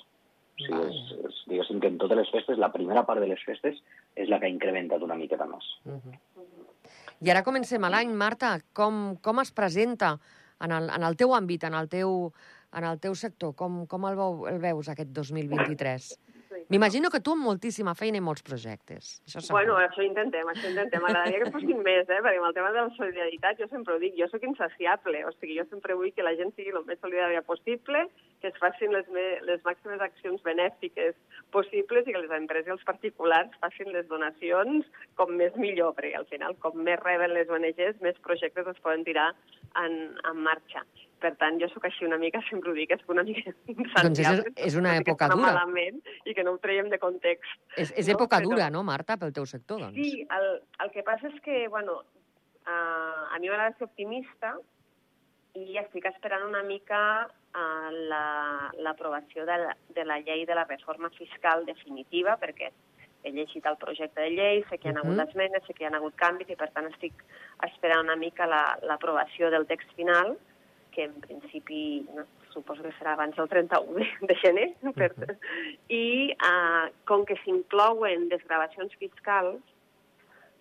O 0.58 0.64
sigui, 0.64 0.82
és, 0.90 1.14
és, 1.28 1.38
diguéssim 1.46 1.78
que 1.80 1.86
en 1.86 1.98
totes 1.98 2.16
les 2.18 2.30
festes, 2.30 2.58
la 2.58 2.72
primera 2.72 3.06
part 3.06 3.20
de 3.20 3.28
les 3.28 3.42
festes 3.44 3.78
és 4.16 4.28
la 4.28 4.40
que 4.40 4.46
ha 4.46 4.48
incrementat 4.50 5.00
una 5.02 5.14
miqueta 5.14 5.46
més. 5.46 5.64
Mhm. 5.84 6.18
I 7.22 7.30
ara 7.30 7.44
comencem 7.46 7.84
l'any, 7.86 8.10
Marta. 8.18 8.56
Com, 8.74 9.14
com 9.22 9.38
es 9.42 9.52
presenta 9.54 10.16
en 10.66 10.72
el, 10.74 10.88
en 10.90 11.04
el 11.06 11.14
teu 11.20 11.34
àmbit, 11.36 11.68
en 11.68 11.76
el 11.78 11.86
teu, 11.92 12.32
en 12.74 12.86
el 12.88 12.98
teu 13.04 13.14
sector? 13.18 13.52
Com, 13.58 13.84
com 13.86 14.08
el, 14.08 14.18
veu, 14.18 14.40
el 14.50 14.58
veus 14.64 14.90
aquest 14.90 15.12
2023? 15.14 16.08
M'imagino 16.72 17.10
que 17.12 17.20
tu 17.20 17.34
amb 17.36 17.44
moltíssima 17.44 17.92
feina 17.92 18.16
i 18.16 18.22
molts 18.24 18.40
projectes. 18.46 19.08
Això 19.26 19.42
segur. 19.42 19.58
Bueno, 19.58 19.74
això 19.76 20.00
intentem, 20.06 20.48
això 20.48 20.70
intentem. 20.70 21.02
M'agradaria 21.04 21.42
que 21.42 21.50
fossin 21.52 21.82
més, 21.84 22.06
eh? 22.08 22.20
perquè 22.24 22.40
amb 22.40 22.48
el 22.48 22.54
tema 22.56 22.70
de 22.72 22.80
la 22.80 22.94
solidaritat 22.96 23.60
jo 23.60 23.68
sempre 23.68 23.92
ho 23.92 24.00
dic, 24.00 24.16
jo 24.16 24.28
sóc 24.32 24.46
insaciable, 24.48 25.20
o 25.28 25.34
sigui, 25.36 25.58
jo 25.60 25.66
sempre 25.68 25.98
vull 25.98 26.14
que 26.16 26.24
la 26.24 26.32
gent 26.40 26.54
sigui 26.56 26.72
el 26.72 26.88
més 26.88 27.02
solidària 27.04 27.44
possible, 27.44 28.06
que 28.40 28.48
es 28.48 28.58
facin 28.62 28.96
les, 28.96 29.12
me 29.12 29.26
les 29.44 29.60
màximes 29.68 30.00
accions 30.08 30.40
benèfiques 30.48 31.20
possibles 31.52 32.08
i 32.08 32.16
que 32.16 32.24
les 32.24 32.36
empreses 32.40 32.72
i 32.72 32.76
els 32.78 32.88
particulars 32.88 33.60
facin 33.60 33.92
les 33.92 34.08
donacions 34.08 34.88
com 35.20 35.36
més 35.36 35.52
millor, 35.60 35.92
perquè 35.98 36.16
al 36.16 36.28
final, 36.32 36.56
com 36.64 36.80
més 36.88 37.00
reben 37.04 37.36
les 37.36 37.52
ONGs, 37.52 38.00
més 38.00 38.24
projectes 38.24 38.72
es 38.72 38.80
poden 38.80 39.04
tirar 39.04 39.34
en, 39.84 39.98
en 40.24 40.46
marxa. 40.48 40.86
Per 41.22 41.30
tant, 41.38 41.58
jo 41.62 41.68
sóc 41.70 41.84
així 41.86 42.04
una 42.04 42.16
mica, 42.18 42.40
sempre 42.48 42.72
ho 42.72 42.74
dic, 42.74 42.90
és 42.96 43.02
una 43.12 43.22
mica 43.22 43.52
insaciable. 43.70 44.08
Doncs 44.08 44.22
és- 44.56 44.66
és 44.72 44.76
una 44.80 44.96
època 44.98 45.28
dura. 45.30 45.52
Malament, 45.52 46.00
I 46.26 46.34
que 46.34 46.42
no 46.42 46.56
ho 46.56 46.58
traiem 46.58 46.88
de 46.90 46.98
context. 46.98 47.52
És, 47.76 47.92
és 47.96 48.08
no? 48.08 48.16
època 48.16 48.40
Però- 48.40 48.50
dura, 48.50 48.70
no, 48.74 48.82
Marta, 48.82 49.16
pel 49.20 49.32
teu 49.32 49.46
sector, 49.46 49.80
doncs? 49.86 49.94
Sí, 49.94 50.26
el, 50.38 50.48
el 50.82 50.90
que 50.90 51.04
passa 51.06 51.28
és 51.30 51.38
que, 51.44 51.68
bueno, 51.70 52.00
uh, 52.66 53.22
a 53.30 53.38
mi 53.38 53.48
m'agrada 53.48 53.76
ser 53.78 53.86
optimista 53.86 54.56
i 55.54 55.76
estic 55.78 56.06
esperant 56.08 56.46
una 56.48 56.62
mica 56.64 56.98
uh, 57.28 57.90
la- 58.10 58.70
l'aprovació 58.82 59.44
de, 59.46 59.58
la, 59.66 59.76
de 59.94 60.04
la 60.08 60.18
llei 60.24 60.46
de 60.48 60.54
la 60.58 60.64
reforma 60.64 61.10
fiscal 61.18 61.66
definitiva, 61.68 62.38
perquè 62.40 62.70
he 63.22 63.30
llegit 63.30 63.66
el 63.70 63.76
projecte 63.78 64.24
de 64.24 64.30
llei, 64.34 64.62
sé 64.70 64.78
que 64.82 64.88
hi 64.88 64.94
ha 64.96 64.98
hagut 65.04 65.20
esmenes, 65.28 65.62
sé 65.68 65.74
que 65.76 65.84
hi 65.84 65.86
ha 65.86 65.94
hagut 65.94 66.16
canvis 66.18 66.48
i, 66.50 66.56
per 66.58 66.72
tant, 66.74 66.88
estic 66.90 67.20
esperant 67.62 68.02
una 68.08 68.16
mica 68.18 68.48
la- 68.50 68.78
l'aprovació 68.82 69.50
del 69.54 69.68
text 69.70 69.92
final, 69.94 70.34
que 70.92 71.06
en 71.08 71.14
principi 71.24 71.82
no, 72.14 72.26
suposo 72.52 72.84
que 72.84 72.92
serà 72.98 73.14
abans 73.16 73.36
del 73.36 73.48
31 73.48 73.96
de, 73.98 74.08
de 74.28 74.36
gener, 74.42 74.68
per, 74.96 75.10
i 75.88 76.04
uh, 76.36 76.90
com 77.08 77.24
que 77.28 77.38
s'inclouen 77.42 78.28
desgravacions 78.32 78.92
fiscals 79.00 79.60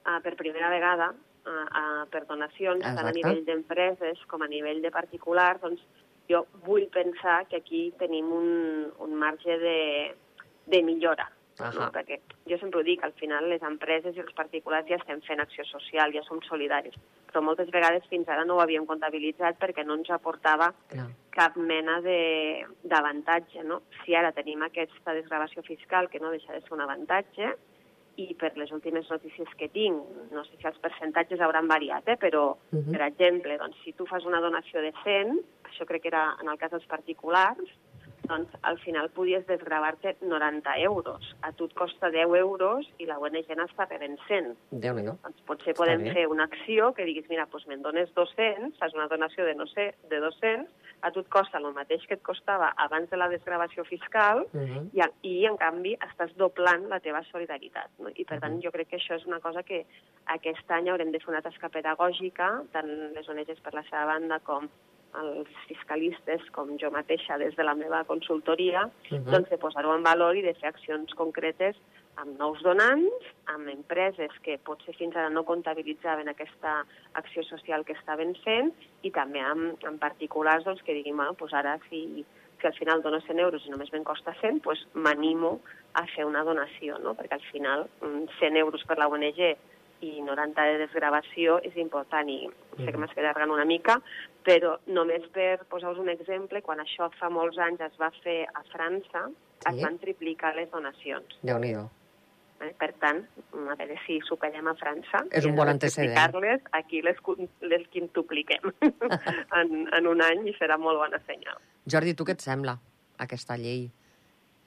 uh, 0.08 0.20
per 0.24 0.38
primera 0.40 0.72
vegada 0.74 1.12
uh, 1.12 1.52
uh, 1.52 2.06
per 2.14 2.24
donacions, 2.30 2.84
tant 2.84 2.98
a 2.98 3.10
Exacte. 3.10 3.18
nivell 3.20 3.44
d'empreses 3.50 4.24
com 4.32 4.46
a 4.46 4.50
nivell 4.52 4.82
de 4.84 4.94
particulars, 4.94 5.62
doncs 5.64 5.84
jo 6.32 6.46
vull 6.66 6.88
pensar 6.94 7.44
que 7.52 7.60
aquí 7.60 7.90
tenim 8.00 8.32
un, 8.32 8.50
un 9.04 9.16
marge 9.20 9.58
de, 9.60 9.80
de 10.72 10.84
millora. 10.88 11.28
Ahà. 11.70 11.86
No? 11.86 11.92
Perquè 11.92 12.20
jo 12.50 12.58
sempre 12.58 12.80
ho 12.80 12.84
dic, 12.84 13.04
al 13.04 13.14
final 13.14 13.48
les 13.50 13.62
empreses 13.62 14.16
i 14.16 14.20
els 14.20 14.34
particulars 14.34 14.88
ja 14.90 14.96
estem 14.98 15.22
fent 15.22 15.40
acció 15.40 15.64
social, 15.66 16.12
ja 16.14 16.24
som 16.24 16.42
solidaris, 16.42 16.96
però 17.32 17.42
moltes 17.42 17.70
vegades 17.72 18.06
fins 18.10 18.28
ara 18.28 18.44
no 18.46 18.56
ho 18.56 18.62
havíem 18.62 18.86
comptabilitzat 18.86 19.60
perquè 19.60 19.86
no 19.86 19.96
ens 19.96 20.10
aportava 20.10 20.74
Clar. 20.90 21.08
cap 21.32 21.56
mena 21.58 22.02
de- 22.02 22.66
d'avantatge. 22.84 23.64
No? 23.64 23.82
Si 24.04 24.16
ara 24.16 24.32
tenim 24.32 24.62
aquesta 24.64 25.14
desgravació 25.14 25.64
fiscal, 25.64 26.10
que 26.10 26.20
no 26.20 26.32
deixa 26.32 26.54
de 26.54 26.62
ser 26.62 26.74
un 26.74 26.82
avantatge, 26.82 27.54
i 28.18 28.34
per 28.36 28.52
les 28.58 28.70
últimes 28.76 29.08
notícies 29.10 29.48
que 29.58 29.70
tinc, 29.70 29.96
no 30.32 30.44
sé 30.44 30.58
si 30.60 30.68
els 30.68 30.78
percentatges 30.84 31.40
hauran 31.40 31.68
variat, 31.68 32.04
eh, 32.10 32.18
però, 32.20 32.58
Mhm. 32.72 32.92
per 32.92 33.02
exemple, 33.08 33.58
doncs, 33.58 33.78
si 33.86 33.94
tu 33.94 34.06
fas 34.06 34.26
una 34.26 34.42
donació 34.42 34.82
de 34.82 34.92
100, 35.04 35.40
això 35.64 35.86
crec 35.86 36.02
que 36.02 36.08
era 36.10 36.36
en 36.42 36.50
el 36.50 36.58
cas 36.58 36.72
dels 36.72 36.86
particulars, 36.86 37.64
doncs 38.28 38.50
al 38.62 38.78
final 38.80 39.10
podies 39.10 39.46
desgravar-te 39.48 40.16
90 40.22 40.78
euros. 40.86 41.36
A 41.42 41.52
tu 41.52 41.66
et 41.66 41.74
costa 41.74 42.10
10 42.10 42.36
euros 42.40 42.86
i 43.00 43.06
la 43.06 43.18
ONG 43.20 43.48
n'està 43.58 43.88
rebent 43.90 44.18
100. 44.28 44.56
déu 44.72 44.96
nhi 44.96 45.06
Doncs 45.06 45.42
potser 45.48 45.74
podem 45.74 46.04
bé. 46.04 46.14
fer 46.14 46.28
una 46.28 46.44
acció 46.46 46.94
que 46.94 47.06
diguis, 47.06 47.28
mira, 47.30 47.48
doncs 47.52 47.68
me'n 47.68 47.82
dones 47.82 48.14
200, 48.14 48.78
fas 48.80 48.94
una 48.94 49.08
donació 49.08 49.46
de, 49.46 49.56
no 49.56 49.66
sé, 49.68 49.96
de 50.10 50.20
200, 50.20 50.68
a 51.02 51.10
tu 51.12 51.20
et 51.22 51.30
costa 51.30 51.58
el 51.58 51.66
mateix 51.74 52.06
que 52.08 52.14
et 52.14 52.22
costava 52.22 52.74
abans 52.78 53.10
de 53.10 53.18
la 53.18 53.28
desgravació 53.30 53.84
fiscal 53.86 54.46
Uh 54.54 54.60
-huh. 54.62 54.90
i, 55.24 55.28
i 55.28 55.46
en 55.46 55.58
canvi, 55.58 55.98
estàs 55.98 56.32
doblant 56.36 56.88
la 56.90 57.00
teva 57.00 57.24
solidaritat. 57.32 57.90
No? 58.00 58.10
I, 58.16 58.24
per 58.26 58.40
tant, 58.40 58.54
Mhm. 58.54 58.62
jo 58.62 58.72
crec 58.72 58.88
que 58.90 58.98
això 58.98 59.16
és 59.16 59.26
una 59.26 59.40
cosa 59.40 59.64
que 59.64 59.86
aquest 60.28 60.70
any 60.72 60.90
haurem 60.90 61.12
de 61.12 61.20
fer 61.20 61.30
una 61.30 61.42
tasca 61.42 61.70
pedagògica, 61.70 62.64
tant 62.72 62.88
les 63.14 63.28
ONGs 63.28 63.60
per 63.62 63.74
la 63.74 63.84
seva 63.84 64.06
banda 64.06 64.40
com 64.40 64.70
els 65.20 65.48
fiscalistes, 65.68 66.44
com 66.56 66.78
jo 66.80 66.92
mateixa 66.92 67.38
des 67.38 67.56
de 67.56 67.64
la 67.64 67.76
meva 67.76 68.04
consultoria, 68.06 68.90
Mhm. 69.12 69.26
doncs 69.32 69.50
de 69.50 69.58
posar-ho 69.58 69.96
en 69.96 70.04
valor 70.04 70.36
i 70.36 70.42
de 70.42 70.54
fer 70.54 70.70
accions 70.70 71.14
concretes 71.14 71.76
amb 72.18 72.38
nous 72.40 72.62
donants, 72.62 73.26
amb 73.48 73.68
empreses 73.70 74.32
que 74.44 74.58
potser 74.58 74.94
fins 74.96 75.16
ara 75.16 75.30
no 75.30 75.44
comptabilitzaven 75.44 76.28
aquesta 76.30 76.86
acció 77.14 77.44
social 77.44 77.86
que 77.86 77.94
estaven 77.94 78.36
fent 78.44 78.74
i 79.02 79.12
també 79.12 79.40
amb, 79.40 79.84
amb 79.86 80.00
particulars 80.00 80.64
doncs, 80.64 80.84
que 80.84 80.94
diguin, 80.94 81.16
bueno, 81.16 81.36
doncs 81.40 81.54
ara 81.54 81.80
si, 81.90 82.26
si 82.60 82.68
al 82.68 82.74
final 82.74 83.02
dono 83.02 83.22
100 83.22 83.40
euros 83.40 83.66
i 83.66 83.72
només 83.72 83.92
me'n 83.92 84.04
costa 84.04 84.34
100, 84.42 84.62
doncs 84.62 84.86
m'animo 84.94 85.60
a 85.94 86.06
fer 86.08 86.26
una 86.26 86.44
donació, 86.44 87.00
no? 87.00 87.16
perquè 87.16 87.34
al 87.34 87.52
final 87.52 87.88
mm, 88.02 88.28
100 88.40 88.58
euros 88.58 88.84
per 88.86 88.98
la 88.98 89.08
ONG 89.08 89.58
i 90.02 90.22
90 90.22 90.64
de 90.66 90.78
desgravació 90.82 91.60
és 91.64 91.76
important 91.78 92.28
i 92.30 92.50
sé 92.78 92.86
que 92.86 92.92
Mhm. 92.92 93.00
m'estic 93.00 93.20
allargant 93.20 93.52
una 93.52 93.66
mica, 93.66 94.02
però 94.44 94.80
només 94.88 95.22
per 95.30 95.60
posar-vos 95.70 96.00
un 96.00 96.10
exemple, 96.10 96.62
quan 96.62 96.80
això 96.80 97.12
fa 97.20 97.30
molts 97.30 97.58
anys 97.58 97.82
es 97.82 97.98
va 98.00 98.12
fer 98.24 98.46
a 98.54 98.64
França, 98.74 99.30
Sí. 99.62 99.76
es 99.78 99.82
van 99.84 99.98
triplicar 100.00 100.56
les 100.56 100.70
donacions. 100.72 101.26
déu 101.44 101.60
nhi 101.60 101.76
Eh? 102.62 102.76
Per 102.78 102.94
tant, 102.94 103.26
a 103.54 103.76
veure 103.76 103.96
si 104.06 104.20
superem 104.22 104.68
a 104.68 104.76
França. 104.76 105.26
És 105.32 105.46
un 105.46 105.56
bon 105.56 105.66
de 105.66 105.72
antecedent. 105.72 106.14
triplicar-les, 106.14 106.62
aquí 106.72 107.02
les, 107.02 107.16
les 107.62 107.88
quintupliquem 107.88 108.62
en, 109.60 109.88
en 109.94 110.08
un 110.08 110.22
any 110.22 110.48
i 110.48 110.54
serà 110.54 110.78
molt 110.78 110.98
bona 111.00 111.20
senyal. 111.26 111.58
Jordi, 111.88 112.14
tu 112.14 112.24
què 112.24 112.32
et 112.34 112.40
sembla, 112.42 112.78
aquesta 113.18 113.58
llei 113.58 113.90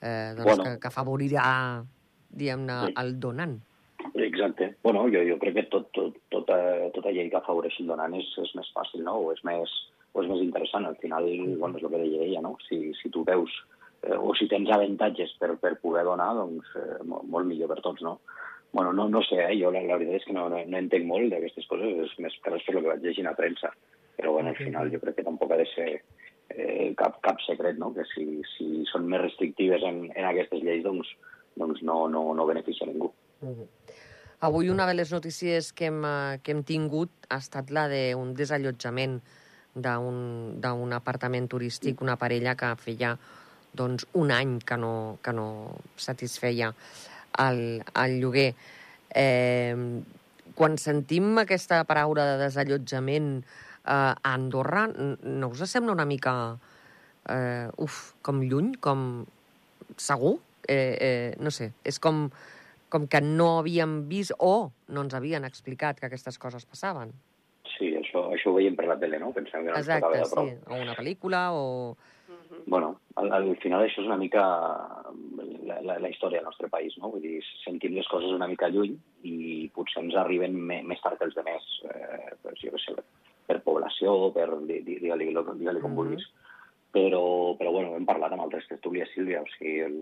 eh, 0.01 0.33
doncs 0.35 0.43
Bueno. 0.43 0.63
que, 0.63 0.79
que 0.79 0.87
afavorirà, 0.87 1.83
diguem-ne, 2.29 2.87
Sí. 2.87 2.93
el 2.97 3.19
donant? 3.19 3.61
Exacte. 4.35 4.75
Bueno, 4.83 5.07
jo, 5.07 5.21
jo 5.23 5.37
crec 5.39 5.55
que 5.55 5.63
tot, 5.71 5.87
tot, 5.95 6.15
tota, 6.29 6.57
tota 6.91 7.11
llei 7.15 7.29
que 7.31 7.39
afavoreixi 7.39 7.85
el 7.85 7.91
donant 7.93 8.15
és, 8.19 8.27
és 8.43 8.51
més 8.59 8.67
fàcil, 8.75 9.05
no? 9.07 9.15
O 9.23 9.31
és 9.31 9.39
més, 9.47 9.71
o 10.11 10.23
és 10.23 10.27
més 10.27 10.41
interessant. 10.43 10.87
Al 10.89 10.97
final, 10.99 11.27
bueno, 11.61 11.79
és 11.79 11.85
el 11.85 11.93
que 11.93 12.01
deia 12.01 12.25
ella, 12.27 12.41
no? 12.43 12.55
Si, 12.67 12.79
si 12.99 13.11
tu 13.13 13.23
veus 13.27 13.53
eh, 14.03 14.17
o 14.17 14.33
si 14.35 14.49
tens 14.51 14.71
avantatges 14.75 15.31
per, 15.39 15.53
per 15.61 15.77
poder 15.83 16.03
donar, 16.07 16.33
doncs 16.35 16.73
eh, 16.81 16.99
molt, 17.07 17.47
millor 17.47 17.71
per 17.71 17.79
tots, 17.85 18.03
no? 18.03 18.17
Bueno, 18.75 18.91
no, 18.91 19.07
no 19.07 19.21
sé, 19.23 19.39
eh? 19.39 19.55
jo 19.55 19.71
la, 19.71 19.85
la 19.87 19.95
veritat 19.95 20.19
és 20.19 20.27
que 20.27 20.35
no, 20.35 20.49
no, 20.51 20.59
no 20.67 20.79
entenc 20.81 21.07
molt 21.07 21.31
d'aquestes 21.31 21.69
coses, 21.71 21.95
és 22.09 22.17
més 22.19 22.35
que 22.43 22.51
res 22.51 22.65
per 22.67 22.75
el 22.75 22.83
que 22.83 22.91
vaig 22.91 23.05
llegir 23.07 23.23
a 23.29 23.35
premsa. 23.37 23.71
Però 24.17 24.33
bueno, 24.35 24.51
al 24.51 24.59
final 24.59 24.91
jo 24.91 24.99
crec 24.99 25.21
que 25.21 25.27
tampoc 25.27 25.53
ha 25.55 25.61
de 25.61 25.67
ser 25.71 25.87
eh, 26.49 26.91
cap, 26.99 27.21
cap 27.23 27.39
secret, 27.47 27.79
no? 27.79 27.93
Que 27.95 28.03
si, 28.11 28.27
si 28.57 28.83
són 28.91 29.07
més 29.07 29.23
restrictives 29.23 29.87
en, 29.87 30.09
en 30.11 30.27
aquestes 30.27 30.59
lleis, 30.59 30.83
doncs, 30.83 31.15
doncs 31.55 31.79
no, 31.87 32.01
no, 32.11 32.27
no 32.35 32.49
beneficia 32.51 32.91
ningú. 32.91 33.13
Avui 34.45 34.69
una 34.69 34.85
de 34.85 34.93
les 34.93 35.09
notícies 35.09 35.71
que 35.73 35.87
hem, 35.89 36.03
eh, 36.05 36.37
que 36.43 36.53
hem 36.53 36.61
tingut 36.61 37.09
ha 37.33 37.39
estat 37.41 37.71
la 37.73 37.87
d'un 37.89 38.35
desallotjament 38.37 39.15
d'un 39.73 40.93
apartament 40.93 41.47
turístic, 41.49 42.03
una 42.05 42.13
parella 42.15 42.53
que 42.55 42.69
feia 42.77 43.15
doncs, 43.73 44.05
un 44.13 44.29
any 44.31 44.59
que 44.61 44.77
no, 44.77 45.17
que 45.25 45.33
no 45.33 45.47
satisfeia 45.97 46.69
el, 47.41 47.81
el 48.03 48.15
lloguer. 48.21 48.51
Eh, 49.09 49.73
quan 50.53 50.77
sentim 50.77 51.41
aquesta 51.41 51.81
paraula 51.89 52.29
de 52.29 52.39
desallotjament 52.45 53.39
eh, 53.41 53.89
a 53.89 54.15
Andorra, 54.35 54.85
no 54.93 55.49
us 55.49 55.65
sembla 55.65 55.97
una 55.97 56.05
mica, 56.05 56.35
eh, 57.33 57.65
uf, 57.81 58.13
com 58.21 58.45
lluny, 58.45 58.75
com 58.77 59.25
segur? 59.97 60.37
Eh, 60.69 60.97
eh, 61.01 61.31
no 61.41 61.49
sé, 61.49 61.73
és 61.83 61.97
com, 61.99 62.29
com 62.89 63.07
que 63.07 63.21
no 63.21 63.59
havíem 63.59 64.07
vist 64.09 64.33
o 64.39 64.71
no 64.87 65.01
ens 65.05 65.13
havien 65.17 65.43
explicat 65.45 65.99
que 65.99 66.05
aquestes 66.07 66.37
coses 66.39 66.65
passaven. 66.65 67.11
Sí, 67.75 67.89
això, 67.97 68.29
això 68.31 68.51
ho 68.51 68.55
veiem 68.55 68.75
per 68.77 68.85
la 68.87 68.97
tele, 68.99 69.19
no? 69.19 69.33
Pensem 69.35 69.65
que 69.65 69.71
no 69.71 69.75
ens 69.75 69.87
Exacte, 69.87 70.19
de 70.19 70.25
sí. 70.25 70.57
O 70.69 70.81
una 70.81 70.93
pel·lícula 70.95 71.49
o... 71.51 71.97
Bueno, 72.67 72.99
al, 73.19 73.31
al 73.35 73.49
final 73.61 73.83
això 73.83 74.01
és 74.01 74.07
una 74.07 74.17
mica 74.17 74.41
la, 75.65 75.81
la, 75.81 75.97
la 75.99 76.09
història 76.09 76.39
del 76.39 76.47
nostre 76.47 76.69
país, 76.71 76.95
no? 77.01 77.09
Vull 77.13 77.21
dir, 77.25 77.41
sentim 77.63 77.93
les 77.97 78.07
coses 78.07 78.31
una 78.33 78.47
mica 78.47 78.69
lluny 78.71 78.95
i 79.27 79.67
potser 79.75 80.03
ens 80.05 80.15
arriben 80.21 80.55
me, 80.55 80.79
més 80.87 81.01
tard 81.03 81.19
que 81.19 81.27
els 81.27 81.35
demés, 81.37 81.67
eh, 81.91 82.31
pues, 82.41 82.61
jo 82.63 82.71
què 82.73 82.81
sé, 82.85 82.95
per 83.45 83.59
població, 83.65 84.31
per, 84.33 84.47
di- 84.65 84.81
di- 84.85 84.99
digue-li 85.03 85.27
digue 85.33 85.81
com 85.81 85.91
Mhm. 85.91 85.95
vulguis. 85.99 86.25
Però, 86.95 87.57
però 87.59 87.71
bueno, 87.75 87.95
hem 87.97 88.05
parlat 88.07 88.31
amb 88.31 88.45
altres 88.45 88.67
tertúlies, 88.69 89.09
Sílvia, 89.13 89.41
o 89.41 89.45
sigui, 89.57 89.79
el, 89.83 89.95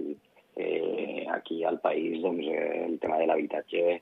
eh, 0.55 1.25
aquí 1.31 1.63
al 1.63 1.79
país 1.81 2.21
doncs, 2.21 2.45
eh, 2.47 2.85
el 2.87 2.99
tema 2.99 3.17
de 3.17 3.27
l'habitatge, 3.27 4.01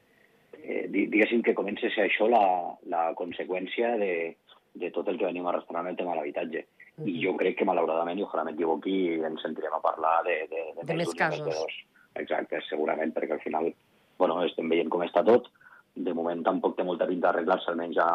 eh, 0.62 0.88
di- 0.90 1.08
diguéssim 1.08 1.42
que 1.44 1.54
comença 1.56 1.88
a 1.88 1.94
ser 1.96 2.10
això 2.10 2.28
la, 2.30 2.44
la 2.92 3.14
conseqüència 3.16 3.96
de, 3.98 4.36
de 4.74 4.92
tot 4.92 5.08
el 5.08 5.18
que 5.18 5.26
venim 5.30 5.48
arrastrant 5.48 5.88
el 5.88 5.96
tema 5.96 6.12
de 6.16 6.20
l'habitatge. 6.22 6.66
I 7.08 7.16
jo 7.24 7.32
crec 7.40 7.56
que, 7.58 7.66
malauradament, 7.66 8.20
i 8.20 8.24
ojalà 8.28 8.44
m'equivoqui, 8.46 8.98
ens 9.26 9.42
sentirem 9.42 9.74
a 9.74 9.80
parlar 9.82 10.20
de, 10.28 10.36
de, 10.52 10.66
De 10.84 10.94
més 10.94 11.08
d'un 11.08 11.16
i 11.16 11.18
casos. 11.18 11.46
de 11.48 11.56
dos. 11.56 11.78
Exacte, 12.20 12.60
segurament, 12.68 13.14
perquè 13.16 13.38
al 13.38 13.42
final 13.42 13.72
bueno, 14.20 14.36
estem 14.46 14.68
veient 14.70 14.90
com 14.92 15.02
està 15.02 15.24
tot. 15.26 15.48
De 15.96 16.14
moment 16.14 16.44
tampoc 16.46 16.76
té 16.78 16.84
molta 16.86 17.08
pinta 17.08 17.32
d'arreglar-se, 17.32 17.72
almenys 17.72 17.98
a, 18.04 18.10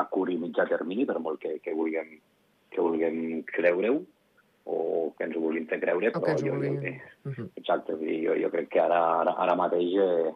a 0.00 0.06
curt 0.10 0.32
i 0.32 0.38
mitjà 0.40 0.64
termini, 0.70 1.04
per 1.06 1.18
molt 1.20 1.38
que, 1.42 1.58
que 1.60 1.74
vulguem, 1.76 2.14
que 2.70 2.80
vulguem 2.80 3.42
creure-ho 3.50 3.98
o 4.64 5.14
que 5.16 5.24
ens 5.24 5.36
ho 5.36 5.40
vulguin 5.40 5.66
fer 5.68 5.80
creure, 5.80 6.10
però 6.12 6.24
que 6.24 6.36
jo, 6.42 6.46
jo, 6.46 6.60
vulguin. 6.60 7.00
Mhm. 7.24 7.50
Exacte, 7.56 7.92
jo, 8.00 8.34
jo 8.40 8.50
crec 8.50 8.68
que 8.68 8.80
ara, 8.80 9.20
ara, 9.20 9.32
ara 9.38 9.54
mateix, 9.56 9.94
eh, 9.98 10.32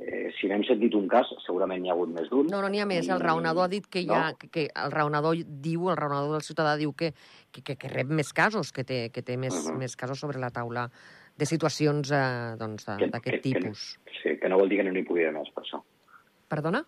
eh, 0.00 0.32
si 0.40 0.48
n'hem 0.48 0.64
sentit 0.64 0.94
un 0.94 1.06
cas, 1.08 1.26
segurament 1.46 1.80
n'hi 1.82 1.90
ha 1.90 1.92
hagut 1.92 2.08
més 2.08 2.28
d'un. 2.30 2.46
No, 2.50 2.60
no 2.62 2.68
n'hi 2.68 2.80
ha 2.80 2.86
més. 2.86 3.08
El 3.08 3.20
raonador 3.20 3.64
ha 3.64 3.68
dit 3.68 3.86
que 3.86 4.00
hi 4.00 4.08
ha... 4.10 4.30
No? 4.32 4.38
Que, 4.38 4.48
que 4.48 4.64
el 4.74 4.90
raonador 4.92 5.36
diu, 5.46 5.90
el 5.90 5.96
raonador 5.96 6.32
del 6.32 6.42
ciutadà 6.42 6.76
diu 6.76 6.92
que, 6.94 7.12
que, 7.52 7.62
que, 7.62 7.76
que 7.76 7.88
rep 7.88 8.08
més 8.10 8.32
casos, 8.32 8.72
que 8.72 8.84
té, 8.84 9.10
que 9.10 9.22
té 9.22 9.36
més, 9.36 9.54
Mhm. 9.54 9.78
més 9.78 9.96
casos 9.96 10.18
sobre 10.18 10.38
la 10.38 10.50
taula 10.50 10.88
de 11.36 11.46
situacions 11.46 12.10
eh, 12.12 12.56
doncs, 12.58 12.84
Que- 12.86 13.08
d'aquest 13.10 13.42
que- 13.42 13.42
que- 13.52 13.60
tipus. 13.60 13.98
Sí, 14.22 14.36
que 14.38 14.48
no 14.48 14.56
vol 14.58 14.68
dir 14.68 14.78
que 14.78 14.84
no 14.84 14.92
n'hi 14.92 15.02
pugui 15.04 15.24
haver 15.24 15.34
més 15.40 15.50
per 15.54 15.62
això. 15.64 15.82
Perdona? 16.48 16.84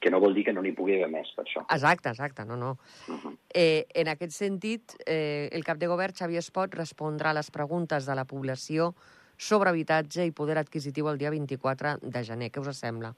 Que 0.00 0.10
no 0.10 0.20
vol 0.20 0.34
dir 0.34 0.46
que 0.46 0.54
no 0.56 0.62
n'hi 0.64 0.72
pugui 0.72 0.96
haver 0.96 1.10
més 1.12 1.28
per 1.36 1.44
això. 1.44 1.62
Exacte, 1.68 2.08
exacte, 2.08 2.44
no, 2.48 2.56
no. 2.56 2.76
Mhm. 3.08 3.36
Eh, 3.52 3.86
en 3.94 4.08
aquest 4.08 4.32
sentit, 4.32 4.96
eh, 5.06 5.48
el 5.52 5.64
cap 5.64 5.78
de 5.78 5.86
govern, 5.86 6.14
Xavier 6.16 6.40
Espot, 6.40 6.74
respondrà 6.74 7.30
a 7.30 7.34
les 7.36 7.50
preguntes 7.50 8.06
de 8.06 8.14
la 8.14 8.24
població 8.24 8.94
sobre 9.36 9.70
habitatge 9.70 10.24
i 10.24 10.32
poder 10.32 10.58
adquisitiu 10.58 11.08
el 11.08 11.18
dia 11.18 11.30
24 11.30 11.98
de 12.02 12.24
gener. 12.24 12.50
Què 12.50 12.60
us 12.60 12.76
sembla 12.76 13.14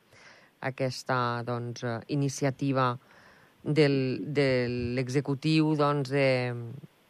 aquesta 0.63 1.43
doncs, 1.43 1.83
iniciativa 2.09 2.93
del, 3.63 4.23
de 4.35 4.47
l'executiu 4.97 5.75
doncs, 5.79 6.11
de, 6.11 6.55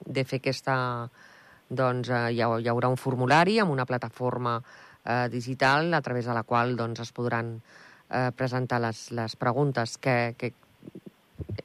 de 0.05 0.25
fer 0.25 0.41
aquesta... 0.43 0.77
Doncs, 1.73 2.11
eh, 2.13 2.35
hi, 2.37 2.41
ha, 2.45 2.49
hi 2.61 2.69
haurà 2.69 2.91
un 2.93 2.99
formulari 3.01 3.55
amb 3.63 3.73
una 3.73 3.87
plataforma 3.89 4.59
eh, 4.61 5.29
digital 5.33 5.95
a 5.95 6.03
través 6.05 6.27
de 6.29 6.35
la 6.37 6.43
qual 6.45 6.75
doncs, 6.77 7.01
es 7.01 7.13
podran 7.17 7.55
eh, 8.13 8.31
presentar 8.37 8.81
les, 8.85 9.11
les 9.17 9.37
preguntes 9.37 9.97
que, 9.99 10.35
que, 10.39 10.53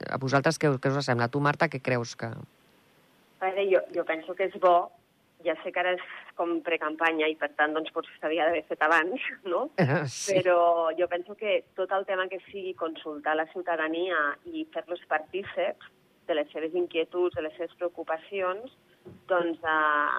a 0.09 0.19
vosaltres 0.21 0.59
què, 0.59 0.71
què 0.81 0.91
us 0.93 1.09
sembla? 1.09 1.29
Tu, 1.31 1.41
Marta, 1.43 1.69
què 1.71 1.81
creus 1.83 2.15
que... 2.19 2.31
A 3.37 3.43
veure, 3.45 3.67
jo, 3.69 3.83
jo 3.93 4.05
penso 4.07 4.33
que 4.37 4.47
és 4.49 4.55
bo, 4.61 4.89
ja 5.45 5.53
sé 5.61 5.71
que 5.73 5.81
ara 5.81 5.93
és 5.97 6.05
com 6.37 6.55
precampanya 6.65 7.27
i 7.29 7.35
per 7.37 7.49
tant 7.57 7.73
doncs 7.75 7.93
potser 7.93 8.15
s'havia 8.17 8.47
d'haver 8.47 8.63
fet 8.69 8.81
abans, 8.85 9.27
no? 9.51 9.67
Sí. 10.09 10.37
Però 10.37 10.89
jo 10.97 11.09
penso 11.11 11.35
que 11.37 11.59
tot 11.77 11.93
el 11.97 12.07
tema 12.09 12.27
que 12.31 12.41
sigui 12.47 12.73
consultar 12.79 13.37
la 13.37 13.47
ciutadania 13.53 14.17
i 14.49 14.65
fer-los 14.73 15.03
partíceps 15.11 15.93
de 16.27 16.35
les 16.35 16.49
seves 16.51 16.73
inquietuds, 16.75 17.35
de 17.37 17.45
les 17.45 17.53
seves 17.55 17.75
preocupacions, 17.79 18.73
doncs 19.29 19.61
eh, 19.63 20.17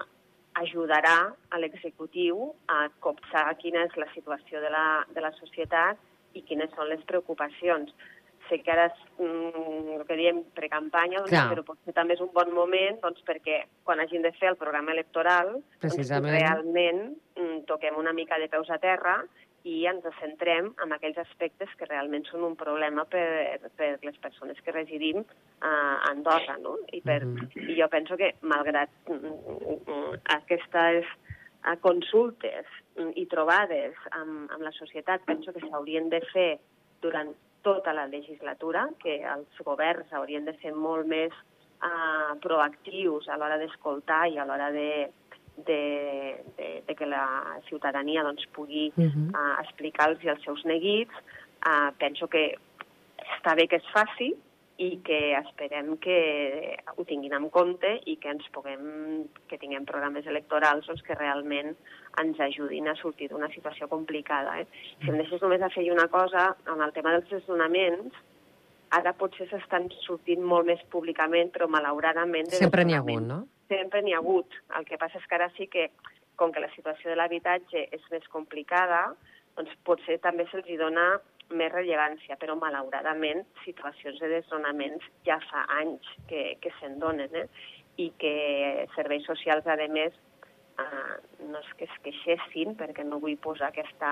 ajudarà 0.59 1.17
a 1.53 1.59
l'executiu 1.61 2.49
a 2.67 2.87
copsar 3.03 3.45
quina 3.61 3.83
és 3.85 3.97
la 4.01 4.07
situació 4.15 4.63
de 4.63 4.71
la, 4.73 4.85
de 5.13 5.21
la 5.21 5.31
societat 5.37 5.99
i 6.33 6.45
quines 6.45 6.71
són 6.75 6.89
les 6.91 7.03
preocupacions. 7.09 7.91
Sé 8.49 8.57
que 8.65 8.71
ara 8.73 8.87
és 8.89 9.01
mm, 9.21 9.97
el 9.99 10.05
que 10.07 10.17
diem 10.17 10.39
precampanya, 10.57 11.19
doncs, 11.19 11.33
Clar. 11.33 11.49
però 11.51 11.65
potser 11.67 11.93
també 11.93 12.15
és 12.17 12.23
un 12.25 12.31
bon 12.33 12.49
moment 12.55 12.97
doncs, 13.03 13.21
perquè 13.27 13.59
quan 13.85 14.01
hagin 14.01 14.25
de 14.25 14.31
fer 14.39 14.49
el 14.53 14.57
programa 14.57 14.95
electoral 14.95 15.59
doncs, 15.83 16.09
realment 16.25 17.03
mm, 17.37 17.67
toquem 17.69 17.99
una 18.01 18.15
mica 18.17 18.39
de 18.41 18.49
peus 18.49 18.71
a 18.73 18.79
terra 18.81 19.19
i 19.67 19.83
ens 19.91 20.05
centrem 20.19 20.69
en 20.83 20.93
aquells 20.95 21.19
aspectes 21.19 21.71
que 21.77 21.87
realment 21.89 22.23
són 22.29 22.45
un 22.47 22.55
problema 22.59 23.03
per, 23.05 23.59
per 23.77 23.91
les 24.05 24.17
persones 24.23 24.59
que 24.63 24.71
residim 24.71 25.23
a 25.65 25.73
Andorra, 26.09 26.55
no? 26.63 26.77
I, 26.91 27.01
per, 27.01 27.25
mm 27.25 27.35
-hmm. 27.35 27.69
I 27.69 27.81
jo 27.81 27.87
penso 27.89 28.17
que, 28.17 28.35
malgrat 28.41 28.89
aquestes 30.23 31.05
consultes 31.83 32.67
i 33.15 33.25
trobades 33.31 33.95
amb, 34.11 34.49
amb 34.51 34.63
la 34.63 34.71
societat, 34.75 35.23
penso 35.27 35.53
que 35.53 35.63
s'haurien 35.67 36.09
de 36.09 36.21
fer 36.31 36.49
durant 37.03 37.31
tota 37.61 37.93
la 37.93 38.07
legislatura, 38.07 38.87
que 39.03 39.19
els 39.27 39.63
governs 39.65 40.11
haurien 40.15 40.45
de 40.47 40.55
ser 40.61 40.71
molt 40.75 41.07
més 41.07 41.33
uh, 41.83 42.35
proactius 42.43 43.27
a 43.27 43.37
l'hora 43.37 43.59
d'escoltar 43.59 44.25
i 44.31 44.39
a 44.39 44.45
l'hora 44.47 44.69
de, 44.71 45.09
de, 45.67 45.81
de, 46.57 46.69
de 46.87 46.95
que 46.95 47.07
la 47.07 47.25
ciutadania 47.67 48.23
doncs, 48.23 48.47
pugui 48.55 48.91
uh 48.95 49.03
-huh. 49.03 49.29
uh, 49.35 49.59
explicar-los 49.63 50.23
els 50.23 50.43
seus 50.43 50.63
neguits. 50.65 51.13
Uh, 51.59 51.91
penso 51.99 52.27
que 52.27 52.55
està 53.37 53.55
bé 53.55 53.67
que 53.67 53.75
es 53.75 53.87
faci 53.91 54.33
i 54.79 54.89
que 55.03 55.19
esperem 55.35 55.97
que 55.99 56.17
ho 56.95 57.03
tinguin 57.07 57.35
en 57.35 57.49
compte 57.51 57.91
i 58.07 58.15
que 58.21 58.31
ens 58.31 58.47
puguem, 58.55 59.27
que 59.51 59.59
tinguem 59.59 59.83
programes 59.87 60.27
electorals 60.31 60.87
doncs, 60.87 61.03
que 61.03 61.17
realment 61.19 61.73
ens 62.21 62.39
ajudin 62.47 62.87
a 62.87 62.95
sortir 62.95 63.27
d'una 63.29 63.51
situació 63.51 63.89
complicada. 63.91 64.55
Eh? 64.61 64.67
Si 65.03 65.11
em 65.11 65.19
deixes 65.19 65.43
només 65.43 65.61
a 65.61 65.71
fer 65.73 65.83
una 65.91 66.07
cosa, 66.07 66.53
en 66.71 66.83
el 66.85 66.95
tema 66.95 67.11
dels 67.17 67.27
desnonaments, 67.33 68.15
ara 68.95 69.13
potser 69.13 69.49
s'estan 69.51 69.91
sortint 70.07 70.41
molt 70.41 70.65
més 70.71 70.81
públicament, 70.93 71.51
però 71.53 71.67
malauradament... 71.69 72.47
Sempre 72.55 72.87
n'hi 72.87 72.95
ha 72.95 73.03
hagut, 73.03 73.25
no? 73.27 73.43
sempre 73.69 74.01
n'hi 74.01 74.15
ha 74.15 74.23
hagut. 74.23 74.55
El 74.77 74.87
que 74.87 74.97
passa 75.01 75.19
és 75.21 75.27
que 75.29 75.37
ara 75.37 75.49
sí 75.55 75.67
que, 75.71 75.89
com 76.39 76.51
que 76.55 76.63
la 76.63 76.71
situació 76.75 77.11
de 77.11 77.19
l'habitatge 77.19 77.85
és 77.95 78.07
més 78.11 78.25
complicada, 78.33 79.03
doncs 79.57 79.75
potser 79.87 80.19
també 80.23 80.47
se'ls 80.49 80.71
dona 80.81 81.11
més 81.49 81.71
rellevància, 81.73 82.37
però 82.37 82.55
malauradament 82.59 83.43
situacions 83.63 84.19
de 84.21 84.29
desnonaments 84.35 85.05
ja 85.25 85.39
fa 85.49 85.65
anys 85.79 86.05
que, 86.29 86.55
que 86.61 86.71
se'n 86.79 86.99
donen, 87.01 87.33
eh? 87.35 87.47
i 87.99 88.11
que 88.21 88.87
serveis 88.95 89.25
socials, 89.27 89.67
a 89.67 89.75
més, 89.91 90.13
eh, 90.79 91.15
no 91.49 91.59
és 91.59 91.73
que 91.77 91.87
es 91.89 91.97
queixessin, 92.05 92.77
perquè 92.79 93.03
no 93.03 93.19
vull 93.19 93.35
posar 93.41 93.73
aquesta, 93.73 94.11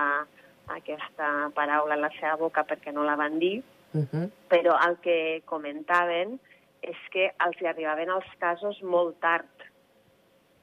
aquesta 0.74 1.30
paraula 1.56 1.96
en 1.96 2.04
la 2.04 2.12
seva 2.18 2.36
boca 2.42 2.66
perquè 2.68 2.92
no 2.92 3.06
la 3.06 3.16
van 3.16 3.38
dir, 3.38 3.62
uh 3.94 4.04
-huh. 4.04 4.30
però 4.50 4.76
el 4.88 4.98
que 5.00 5.42
comentaven 5.46 6.38
és 6.82 6.98
que 7.10 7.32
els 7.44 7.60
hi 7.60 7.66
arribaven 7.66 8.10
els 8.10 8.28
casos 8.38 8.82
molt 8.82 9.20
tard, 9.20 9.48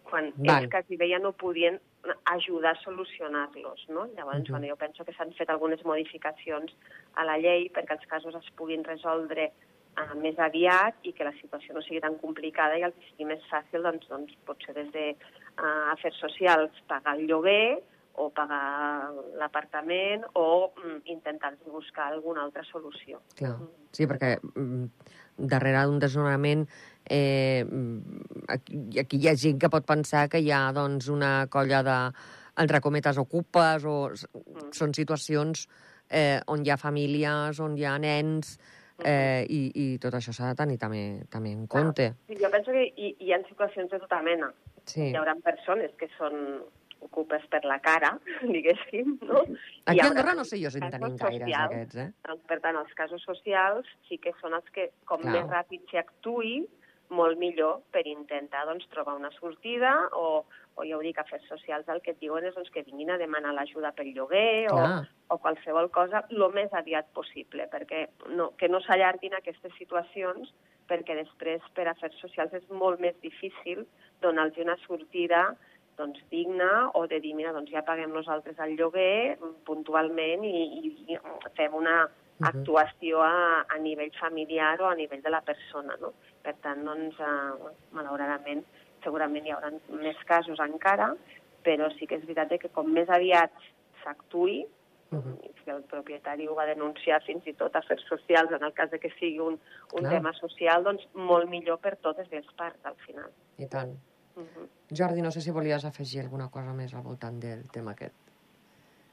quan 0.03 0.31
Val. 0.37 0.63
ells 0.63 0.71
quasi 0.71 0.97
ja 0.97 1.19
no 1.19 1.31
podien 1.31 1.79
ajudar 2.25 2.75
a 2.75 2.81
solucionar-los. 2.81 3.85
No? 3.89 4.07
Llavors, 4.15 4.39
uh 4.39 4.43
-huh. 4.43 4.49
bueno, 4.51 4.67
jo 4.67 4.75
penso 4.75 5.05
que 5.05 5.13
s'han 5.13 5.33
fet 5.33 5.49
algunes 5.49 5.83
modificacions 5.85 6.75
a 7.13 7.23
la 7.23 7.37
llei 7.37 7.69
perquè 7.69 7.93
els 7.93 8.07
casos 8.07 8.35
es 8.35 8.51
puguin 8.55 8.83
resoldre 8.83 9.51
uh, 9.97 10.15
més 10.19 10.37
aviat 10.39 10.95
i 11.03 11.13
que 11.13 11.23
la 11.23 11.33
situació 11.41 11.73
no 11.73 11.81
sigui 11.81 12.01
tan 12.01 12.15
complicada 12.15 12.77
i 12.77 12.83
el 12.83 12.93
que 12.93 13.05
sigui 13.09 13.25
més 13.25 13.43
fàcil, 13.49 13.81
doncs, 13.81 14.07
doncs 14.07 14.33
potser 14.45 14.73
des 14.73 14.91
de 14.91 15.15
uh, 15.57 15.91
afers 15.91 16.17
socials 16.19 16.71
pagar 16.87 17.15
el 17.15 17.27
lloguer 17.27 17.81
o 18.15 18.29
pagar 18.29 19.11
l'apartament 19.39 20.23
o 20.33 20.71
mm, 20.71 21.01
intentar 21.11 21.53
buscar 21.65 22.07
alguna 22.13 22.43
altra 22.43 22.63
solució. 22.63 23.21
Clar. 23.35 23.57
Sí, 23.91 24.07
perquè 24.07 24.37
mm, 24.39 24.85
darrere 25.51 25.83
d'un 25.83 25.99
desnonament 25.99 26.65
eh, 27.09 27.65
aquí, 28.47 28.79
aquí 28.99 29.19
hi 29.21 29.29
ha 29.29 29.35
gent 29.39 29.59
que 29.61 29.71
pot 29.71 29.85
pensar 29.85 30.27
que 30.29 30.41
hi 30.41 30.51
ha 30.51 30.69
doncs, 30.75 31.09
una 31.13 31.47
colla 31.51 31.81
de, 31.85 31.97
entre 32.61 32.81
cometes, 32.81 33.19
ocupes, 33.21 33.85
o 33.85 33.97
mm. 34.11 34.71
són 34.75 34.95
situacions 34.95 35.67
eh, 36.09 36.39
on 36.51 36.65
hi 36.65 36.71
ha 36.71 36.79
famílies, 36.81 37.59
on 37.63 37.77
hi 37.77 37.85
ha 37.85 37.97
nens, 38.01 38.55
mm-hmm. 38.57 39.09
eh, 39.09 39.43
i, 39.49 39.61
i 39.83 39.99
tot 40.01 40.15
això 40.17 40.33
s'ha 40.35 40.53
de 40.53 40.61
tenir 40.63 40.79
també, 40.81 41.03
també 41.31 41.53
en 41.55 41.67
compte. 41.67 42.11
Ah, 42.13 42.29
sí, 42.29 42.39
jo 42.41 42.51
penso 42.53 42.75
que 42.75 42.87
hi, 42.87 43.13
hi 43.19 43.35
ha 43.35 43.41
situacions 43.49 43.91
de 43.91 44.01
tota 44.05 44.21
mena. 44.25 44.51
Sí. 44.85 45.09
Hi 45.09 45.15
haurà 45.17 45.35
persones 45.43 45.93
que 45.99 46.09
són 46.17 46.35
ocupes 47.05 47.43
per 47.51 47.61
la 47.69 47.77
cara, 47.85 48.15
diguéssim, 48.55 49.17
no? 49.29 49.43
Aquí 49.85 50.01
a 50.01 50.09
Andorra 50.09 50.33
no 50.37 50.45
sé 50.47 50.59
jo 50.61 50.71
si 50.73 50.81
en 50.81 50.89
tenim 50.93 51.17
gaires 51.21 51.51
d'aquests, 51.51 51.99
eh? 52.01 52.07
Doncs, 52.29 52.47
per 52.49 52.59
tant, 52.63 52.79
els 52.81 52.95
casos 52.97 53.25
socials 53.27 53.89
sí 54.09 54.17
que 54.21 54.33
són 54.41 54.57
els 54.57 54.71
que, 54.73 54.89
com 55.09 55.21
Clar. 55.21 55.35
més 55.35 55.51
ràpid 55.51 55.85
s'hi 55.91 56.01
actuï, 56.01 56.57
molt 57.09 57.37
millor 57.39 57.81
per 57.93 58.05
intentar 58.09 58.65
doncs, 58.69 58.87
trobar 58.93 59.15
una 59.19 59.31
sortida 59.37 59.91
o, 60.17 60.45
o 60.75 60.85
ja 60.87 60.97
ho 60.97 61.01
dic, 61.03 61.19
afers 61.21 61.45
socials 61.51 61.89
el 61.91 62.01
que 62.01 62.15
et 62.15 62.21
diuen 62.21 62.45
és 62.47 62.55
doncs, 62.55 62.71
que 62.73 62.85
vinguin 62.87 63.13
a 63.13 63.19
demanar 63.21 63.53
l'ajuda 63.53 63.93
pel 63.95 64.13
lloguer 64.15 64.67
o, 64.73 64.79
o 65.29 65.37
qualsevol 65.41 65.91
cosa 65.93 66.23
el 66.29 66.47
més 66.55 66.73
aviat 66.73 67.11
possible, 67.13 67.69
perquè 67.71 68.07
no, 68.33 68.51
que 68.57 68.69
no 68.71 68.81
s'allarguin 68.81 69.37
aquestes 69.37 69.73
situacions 69.79 70.51
perquè 70.89 71.15
després 71.17 71.63
per 71.77 71.87
afers 71.89 72.17
socials 72.21 72.53
és 72.53 72.65
molt 72.69 73.01
més 73.01 73.15
difícil 73.23 73.85
donar-los 74.21 74.61
una 74.61 74.77
sortida 74.85 75.47
doncs, 75.97 76.19
digna 76.29 76.91
o 76.93 77.05
de 77.07 77.21
dir, 77.23 77.33
mira, 77.37 77.53
doncs 77.55 77.71
ja 77.71 77.85
paguem 77.87 78.11
nosaltres 78.13 78.59
el 78.59 78.75
lloguer 78.75 79.37
puntualment 79.67 80.43
i, 80.43 80.91
i 80.91 81.17
fem 81.55 81.75
una 81.77 82.03
actuació 82.41 83.21
a, 83.23 83.65
a 83.69 83.77
nivell 83.79 84.11
familiar 84.19 84.81
o 84.81 84.89
a 84.89 84.95
nivell 84.95 85.21
de 85.23 85.31
la 85.31 85.41
persona. 85.41 85.95
No? 86.01 86.13
Per 86.43 86.55
tant, 86.63 86.83
doncs, 86.85 87.19
eh, 87.19 87.73
malauradament, 87.95 88.63
segurament 89.03 89.45
hi 89.45 89.53
haurà 89.55 89.71
més 90.01 90.19
casos 90.27 90.59
encara, 90.59 91.13
però 91.65 91.89
sí 91.95 92.07
que 92.07 92.19
és 92.19 92.25
veritat 92.25 92.59
que 92.61 92.73
com 92.73 92.91
més 92.93 93.09
aviat 93.09 93.53
s'actuï, 94.03 94.65
uh 95.11 95.17
-huh. 95.17 95.37
el 95.75 95.83
propietari 95.83 96.47
ho 96.47 96.55
va 96.55 96.65
denunciar 96.65 97.21
fins 97.23 97.47
i 97.47 97.53
tot 97.53 97.75
a 97.75 97.79
afers 97.79 98.03
socials, 98.07 98.51
en 98.51 98.63
el 98.63 98.73
cas 98.73 98.91
de 98.91 98.99
que 98.99 99.09
sigui 99.19 99.39
un, 99.39 99.59
un 99.93 100.09
tema 100.09 100.33
social, 100.33 100.83
doncs 100.83 101.07
molt 101.13 101.49
millor 101.49 101.79
per 101.79 101.95
totes 101.95 102.29
les 102.31 102.45
parts, 102.57 102.85
al 102.85 102.95
final. 103.05 103.31
I 103.57 103.67
tant. 103.67 103.95
Uh 104.35 104.43
-huh. 104.43 104.67
Jordi, 104.91 105.21
no 105.21 105.31
sé 105.31 105.41
si 105.41 105.51
volies 105.51 105.85
afegir 105.85 106.21
alguna 106.21 106.49
cosa 106.49 106.73
més 106.73 106.93
al 106.93 107.01
voltant 107.01 107.39
del 107.39 107.69
tema 107.71 107.91
aquest. 107.91 108.15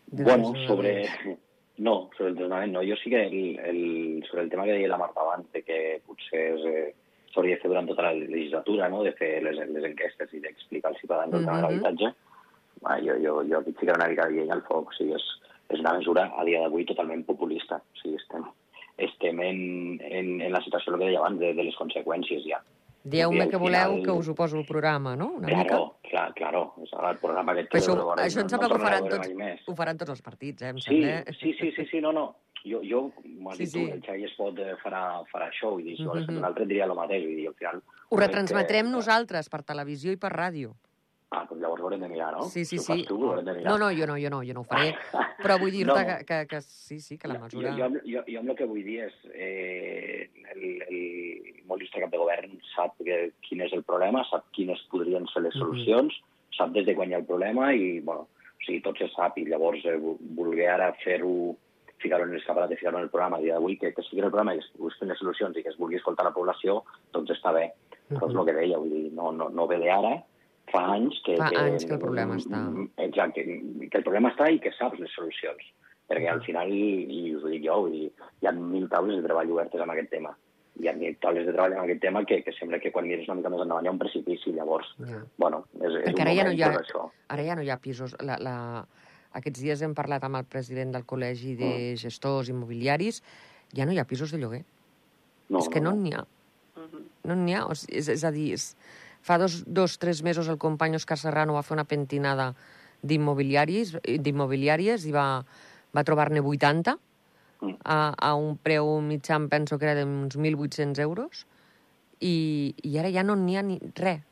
De 0.07 0.25
bueno, 0.25 0.53
sobre... 0.67 1.09
No, 1.79 2.11
sobre 2.17 2.31
el 2.31 2.37
desnonament 2.37 2.75
no. 2.75 2.83
Jo 2.85 2.97
sí 3.01 3.11
que 3.11 3.23
el, 3.27 3.59
el, 3.59 4.25
sobre 4.29 4.43
el 4.43 4.51
tema 4.51 4.65
que 4.65 4.77
deia 4.77 4.91
la 4.93 5.01
Marta 5.01 5.23
abans, 5.23 5.49
de 5.53 5.63
que 5.65 5.79
potser 6.07 6.45
eh, 6.69 6.91
s'hauria 7.33 7.57
de 7.57 7.63
fer 7.63 7.71
durant 7.73 7.89
tota 7.89 8.05
la 8.09 8.13
legislatura, 8.19 8.91
no? 8.93 9.03
de 9.03 9.15
fer 9.17 9.39
les, 9.45 9.57
les 9.71 9.89
enquestes 9.89 10.35
i 10.37 10.43
d'explicar 10.45 10.93
als 10.93 11.01
ciutadans 11.01 11.33
el 11.33 11.47
tema 11.47 11.57
de 11.57 11.63
l'habitatge, 11.65 12.13
jo, 13.07 13.17
jo, 13.25 13.39
jo 13.49 13.59
aquí 13.59 13.73
ficaré 13.79 13.97
una 13.97 14.09
mica 14.09 14.27
de 14.29 14.37
llei 14.37 14.51
al 14.51 14.65
foc. 14.69 14.93
O 14.93 14.99
sigui, 14.99 15.17
és, 15.17 15.29
és 15.73 15.81
una 15.81 15.97
mesura 15.99 16.29
a 16.37 16.45
dia 16.45 16.61
d'avui 16.61 16.85
totalment 16.89 17.25
populista. 17.25 17.81
O 17.81 18.03
sigui, 18.03 18.21
estem, 18.21 18.45
estem 19.09 19.41
en, 19.41 19.63
en, 20.05 20.33
en 20.43 20.53
la 20.53 20.63
situació, 20.65 20.97
que 20.99 21.07
deia 21.07 21.23
abans, 21.23 21.41
de, 21.41 21.55
de 21.57 21.69
les 21.69 21.79
conseqüències 21.81 22.45
ja. 22.49 22.61
Dieu-me 23.05 23.49
que 23.51 23.59
voleu 23.59 23.97
que 24.05 24.15
us 24.15 24.29
ho 24.31 24.35
poso 24.39 24.59
el 24.59 24.67
programa, 24.67 25.17
no? 25.17 25.33
Una 25.39 25.49
claro, 25.49 25.63
mica? 25.63 26.09
clar, 26.09 26.35
claro. 26.35 26.63
El 26.79 27.19
programa 27.19 27.55
que... 27.55 27.67
Això, 27.81 27.97
veure, 27.99 28.23
això 28.23 28.45
em 28.45 28.53
sembla 28.53 28.69
no 28.69 28.77
que 28.77 28.81
ho 28.81 28.85
faran, 28.85 29.09
tots, 29.11 29.67
ho 29.67 29.75
faran 29.75 29.99
tots 29.99 30.15
els 30.15 30.23
partits, 30.23 30.63
eh? 30.63 30.71
Em 30.71 30.79
sí, 30.79 31.03
sembla. 31.03 31.35
sí, 31.41 31.55
sí, 31.59 31.73
sí, 31.77 31.87
sí, 31.91 32.01
no, 32.05 32.13
no. 32.15 32.27
Jo, 32.63 32.79
jo 32.87 33.01
m'ho 33.27 33.51
has 33.51 33.59
sí, 33.59 33.65
dit 33.65 33.73
sí. 33.73 33.81
tu, 33.81 33.95
el 33.97 34.03
Xavi 34.07 34.29
es 34.29 34.35
pot 34.39 34.59
eh, 34.63 34.77
farà, 34.85 35.03
farà 35.33 35.49
això, 35.51 35.73
vull 35.75 35.83
dir, 35.83 35.97
si 35.97 36.07
mm 36.07 36.13
-hmm. 36.15 36.39
un 36.39 36.45
altre 36.47 36.67
diria 36.67 36.87
el 36.87 36.95
mateix, 36.95 37.25
vull 37.27 37.41
dir, 37.41 37.49
al 37.49 37.59
final... 37.59 37.83
Ho 38.09 38.17
retransmetrem 38.21 38.87
que... 38.87 38.93
nosaltres 38.93 39.49
per 39.49 39.63
televisió 39.63 40.13
i 40.13 40.17
per 40.17 40.31
ràdio. 40.31 40.77
Ah, 41.33 41.47
doncs 41.49 41.63
llavors 41.63 41.81
ho 41.81 41.87
haurem 41.87 42.03
de 42.05 42.09
mirar, 42.13 42.33
no? 42.37 42.43
Sí, 42.53 42.67
sí, 42.69 42.77
si 42.77 42.85
sí. 42.85 43.05
Tu, 43.09 43.17
no, 43.17 43.41
no, 43.41 43.79
no, 43.79 43.89
jo 43.97 44.07
no, 44.07 44.19
jo 44.21 44.29
no, 44.29 44.43
jo 44.45 44.53
no 44.53 44.61
ho 44.61 44.69
faré. 44.69 44.91
Però 45.41 45.57
vull 45.63 45.73
dir-te 45.73 45.95
no. 45.95 46.03
que, 46.05 46.17
que, 46.29 46.41
que, 46.51 46.61
sí, 46.61 47.01
sí, 47.01 47.17
que 47.17 47.31
la 47.31 47.39
mesura... 47.41 47.73
Jo, 47.79 47.89
jo, 47.89 48.03
jo, 48.05 48.25
jo 48.29 48.43
amb 48.43 48.53
el 48.53 48.59
que 48.59 48.69
vull 48.69 48.85
dir 48.85 48.99
és... 49.07 49.17
Eh, 49.33 50.29
el, 50.53 50.67
el 50.91 51.63
molt 51.71 51.97
cap 51.97 52.13
de 52.13 52.21
govern 52.21 52.53
sap 52.75 53.01
que, 53.01 53.19
quin 53.47 53.65
és 53.65 53.73
el 53.73 53.85
problema, 53.89 54.27
sap 54.29 54.45
quines 54.53 54.85
podrien 54.93 55.25
ser 55.33 55.45
les 55.47 55.57
solucions, 55.57 56.13
mm 56.13 56.21
-hmm. 56.21 56.57
sap 56.59 56.77
des 56.77 56.87
de 56.87 56.95
quan 56.95 57.09
hi 57.09 57.15
ha 57.15 57.23
el 57.23 57.31
problema 57.31 57.73
i, 57.73 58.01
bueno, 58.01 58.29
o 58.29 58.65
sigui, 58.67 58.83
tot 58.83 58.99
se 58.99 59.09
sap 59.17 59.39
i 59.39 59.47
llavors 59.47 59.85
eh, 59.85 59.99
voler 60.37 60.69
ara 60.69 60.93
fer-ho 61.05 61.57
ficar-ho 62.03 62.25
en 62.25 62.35
l'escaparat 62.35 62.73
i 62.73 62.77
ficar-ho 62.77 62.99
en 62.99 63.05
el 63.05 63.11
programa 63.15 63.41
dia 63.41 63.55
d'avui, 63.55 63.79
que, 63.79 63.93
que 63.95 64.03
sigui 64.03 64.23
el 64.23 64.31
programa 64.31 64.55
i 64.55 64.59
que 64.59 64.65
es 64.65 64.73
busquin 64.79 65.09
les 65.09 65.19
solucions 65.19 65.57
i 65.57 65.63
que 65.63 65.71
es 65.71 65.79
vulgui 65.79 65.97
escoltar 65.97 66.27
la 66.27 66.35
població, 66.35 66.83
doncs 67.15 67.31
està 67.31 67.53
bé. 67.53 67.73
Però 68.09 68.29
és 68.29 68.35
el 68.35 68.45
que 68.45 68.53
deia, 68.53 68.79
vull 68.79 68.91
dir, 68.91 69.13
no, 69.13 69.31
no, 69.33 69.49
no 69.49 69.67
ve 69.71 69.79
d'ara, 69.79 70.17
fa 70.73 70.83
anys 70.97 71.21
que... 71.27 71.37
Fa 71.41 71.51
que, 71.53 71.61
anys 71.61 71.87
que 71.87 71.97
el 71.97 72.03
problema 72.03 72.39
està. 72.41 72.63
Exacte, 73.05 73.45
que 73.45 74.01
el 74.01 74.07
problema 74.07 74.33
està 74.33 74.49
i 74.51 74.61
que 74.63 74.73
saps 74.79 75.01
les 75.03 75.13
solucions. 75.17 75.69
Perquè 76.11 76.29
al 76.29 76.43
final, 76.45 76.73
i 76.73 77.21
us 77.37 77.45
ho 77.45 77.53
dic 77.53 77.63
jo, 77.65 77.77
dir, 77.93 78.09
hi 78.43 78.49
ha 78.49 78.55
mil 78.57 78.89
taules 78.93 79.21
de 79.21 79.29
treball 79.29 79.53
obertes 79.55 79.85
amb 79.85 79.95
aquest 79.95 80.11
tema. 80.13 80.35
Hi 80.81 80.89
ha 80.89 80.97
mil 80.97 81.15
taules 81.23 81.47
de 81.47 81.55
treball 81.55 81.77
amb 81.77 81.85
aquest 81.85 82.03
tema 82.05 82.25
que, 82.29 82.41
que 82.45 82.55
sembla 82.57 82.81
que 82.83 82.91
quan 82.93 83.07
mires 83.09 83.29
una 83.29 83.39
mica 83.39 83.53
més 83.53 83.63
endavant 83.65 83.87
hi 83.87 83.91
ha 83.91 83.95
un 83.95 84.01
precipici, 84.01 84.53
llavors, 84.57 84.91
yeah. 85.05 85.23
bueno, 85.41 85.63
és, 85.79 85.97
és 86.03 86.17
un 86.17 86.21
ara 86.25 86.35
ja 86.37 86.47
no 86.49 86.53
hi 86.57 86.65
ha, 86.65 86.73
això. 86.81 87.07
Ara 87.33 87.47
ja 87.47 87.57
no 87.59 87.65
hi 87.65 87.73
ha 87.73 87.79
pisos. 87.81 88.17
La, 88.25 88.39
la... 88.43 88.57
Aquests 89.39 89.65
dies 89.65 89.85
hem 89.85 89.95
parlat 89.97 90.25
amb 90.29 90.41
el 90.41 90.49
president 90.53 90.93
del 90.93 91.07
Col·legi 91.09 91.55
de 91.57 91.71
mm. 91.71 92.01
Gestors 92.03 92.51
Immobiliaris, 92.53 93.23
ja 93.77 93.89
no 93.89 93.95
hi 93.95 94.01
ha 94.01 94.09
pisos 94.09 94.33
de 94.35 94.41
lloguer. 94.43 94.65
No, 95.49 95.61
és 95.61 95.69
que 95.73 95.81
no 95.85 95.95
n'hi 95.97 96.13
no, 96.17 96.25
no. 96.25 96.27
ha. 96.27 96.43
No 97.29 97.37
n'hi 97.39 97.55
ha, 97.57 97.65
o 97.69 97.77
sigui, 97.79 98.01
és, 98.01 98.09
és 98.13 98.25
a 98.27 98.33
dir, 98.35 98.51
és, 98.57 98.73
Fa 99.23 99.39
dos, 99.39 99.63
dos 99.67 99.99
tres 100.03 100.23
mesos 100.27 100.49
el 100.51 100.59
company 100.59 100.97
Òscar 100.99 101.17
Serrano 101.17 101.55
va 101.55 101.63
fer 101.63 101.77
una 101.77 101.85
pentinada 101.87 102.53
d'immobiliaris 103.03 103.97
d'immobiliàries 104.03 105.07
i 105.07 105.13
va, 105.15 105.27
va 105.95 106.05
trobar-ne 106.05 106.41
80 106.43 106.99
Mm. 107.63 107.77
a, 107.87 108.11
a 108.19 108.35
un 108.35 108.57
preu 108.59 108.89
mitjà, 109.07 109.37
em 109.39 109.45
penso 109.47 109.77
que 109.79 109.87
era 109.87 109.95
d'uns 110.03 110.35
1.800 110.35 110.99
euros, 110.99 111.45
i, 112.19 112.75
i 112.83 112.97
ara 112.99 113.07
ja 113.15 113.23
no 113.23 113.37
n'hi 113.39 113.55
ha 113.55 113.63
ni 113.63 113.77
res. 113.95 114.25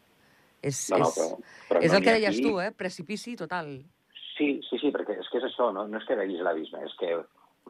És, 0.66 0.80
No, 0.90 0.98
no, 0.98 1.06
és, 1.06 1.14
però- 1.14 1.36
però 1.68 1.80
és 1.86 1.92
no 1.92 1.98
el 2.00 2.02
que 2.08 2.14
deies 2.16 2.34
aquí. 2.34 2.42
tu, 2.42 2.58
eh? 2.60 2.72
Precipici 2.74 3.36
total. 3.38 3.70
Sí, 4.36 4.58
sí, 4.68 4.80
sí, 4.82 4.90
perquè 4.90 5.14
és 5.20 5.30
que 5.30 5.38
és 5.38 5.44
això, 5.46 5.70
no, 5.72 5.86
no 5.86 5.98
és 6.02 6.08
que 6.10 6.16
veguis 6.18 6.42
l'abisme, 6.42 6.82
és 6.84 6.96
que 6.98 7.12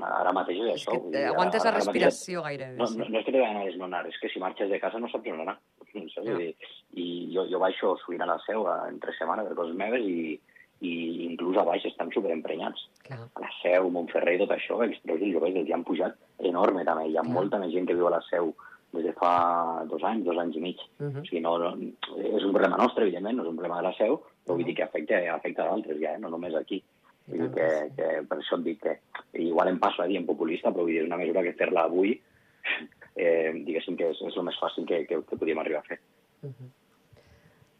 ara 0.00 0.32
mateix 0.32 0.62
és 0.64 0.72
És 0.80 0.80
això. 0.88 0.92
que 0.96 1.10
dir, 1.10 1.14
eh, 1.18 1.24
ara- 1.26 1.34
aguantes 1.34 1.62
la 1.64 1.70
ara 1.74 1.78
mateix- 1.84 1.86
respiració 2.08 2.42
gairebé. 2.48 2.76
No, 2.80 2.86
sí. 2.86 2.96
no, 2.96 3.04
no 3.10 3.18
és 3.18 3.24
que 3.26 3.32
t'he 3.32 3.38
d'anar 3.44 3.60
a 3.60 3.66
desnonar, 3.68 4.06
és 4.08 4.16
que 4.18 4.30
si 4.32 4.40
marxes 4.40 4.70
de 4.70 4.80
casa 4.80 4.98
no 4.98 5.10
saps 5.12 5.28
on 5.28 5.40
anar. 5.44 5.58
Saps? 5.92 6.24
Ja. 6.26 6.30
Vull 6.32 6.44
dir, 6.44 6.70
I 7.00 7.08
jo, 7.34 7.46
jo 7.50 7.60
baixo 7.62 7.96
sovint 8.04 8.24
a 8.24 8.30
la 8.30 8.38
seu 8.46 8.66
a, 8.66 8.80
entre 8.90 9.14
setmana 9.18 9.44
per 9.46 9.54
coses 9.58 9.76
meves 9.78 10.06
i, 10.06 10.38
i 10.86 10.94
inclús 11.26 11.58
a 11.60 11.66
baix 11.68 11.84
estan 11.86 12.10
superemprenyats. 12.14 12.88
Clar. 13.06 13.20
A 13.36 13.44
la 13.44 13.52
seu, 13.60 13.90
Montferrer 13.94 14.38
i 14.38 14.42
tot 14.42 14.56
això, 14.56 14.80
els 14.86 14.98
preus 15.04 15.20
dels 15.22 15.34
lloguers 15.34 15.60
els 15.62 15.72
han 15.76 15.86
pujat 15.86 16.18
enorme 16.50 16.86
també. 16.88 17.08
Hi 17.10 17.16
ha 17.18 17.26
Clar. 17.26 17.36
molta 17.36 17.62
més 17.62 17.74
gent 17.74 17.88
que 17.88 17.98
viu 17.98 18.08
a 18.08 18.16
la 18.16 18.24
seu 18.30 18.54
des 18.92 19.04
de 19.06 19.12
fa 19.14 19.84
dos 19.86 20.02
anys, 20.02 20.24
dos 20.26 20.38
anys 20.38 20.56
i 20.56 20.60
mig. 20.60 20.80
Mhm. 20.98 21.20
O 21.20 21.24
sigui, 21.28 21.42
no, 21.44 21.58
no, 21.58 21.74
és 22.16 22.42
un 22.42 22.52
problema 22.52 22.76
nostre, 22.76 23.04
evidentment, 23.06 23.36
no 23.36 23.44
és 23.44 23.50
un 23.50 23.60
problema 23.60 23.78
de 23.78 23.88
la 23.88 23.94
seu, 23.98 24.18
però 24.44 24.56
vull 24.56 24.66
dir 24.66 24.74
que 24.74 24.82
afecta, 24.82 25.20
afecta 25.34 25.62
a 25.62 25.68
d'altres 25.70 26.00
ja, 26.00 26.14
eh? 26.14 26.18
no 26.18 26.30
només 26.30 26.54
aquí. 26.54 26.82
I 27.28 27.30
Vull 27.30 27.44
dir 27.44 27.50
que, 27.54 27.68
que, 27.96 28.08
per 28.26 28.38
això 28.40 28.58
et 28.58 28.64
dic 28.64 28.80
que 28.82 28.96
igual 29.38 29.68
em 29.68 29.78
passo 29.78 30.02
a 30.02 30.08
dir 30.10 30.18
en 30.18 30.26
populista, 30.26 30.72
però 30.72 30.82
vull 30.82 30.94
dir, 30.94 31.04
és 31.04 31.06
una 31.06 31.20
mesura 31.20 31.44
que 31.46 31.54
fer-la 31.60 31.84
avui, 31.86 32.16
eh, 33.16 33.50
diguéssim 33.66 33.96
que 33.98 34.10
és, 34.12 34.20
és 34.26 34.36
el 34.36 34.46
més 34.46 34.58
fàcil 34.60 34.86
que, 34.88 35.04
que, 35.08 35.22
que 35.26 35.40
podíem 35.40 35.60
arribar 35.62 35.82
a 35.82 35.88
fer. 35.88 36.00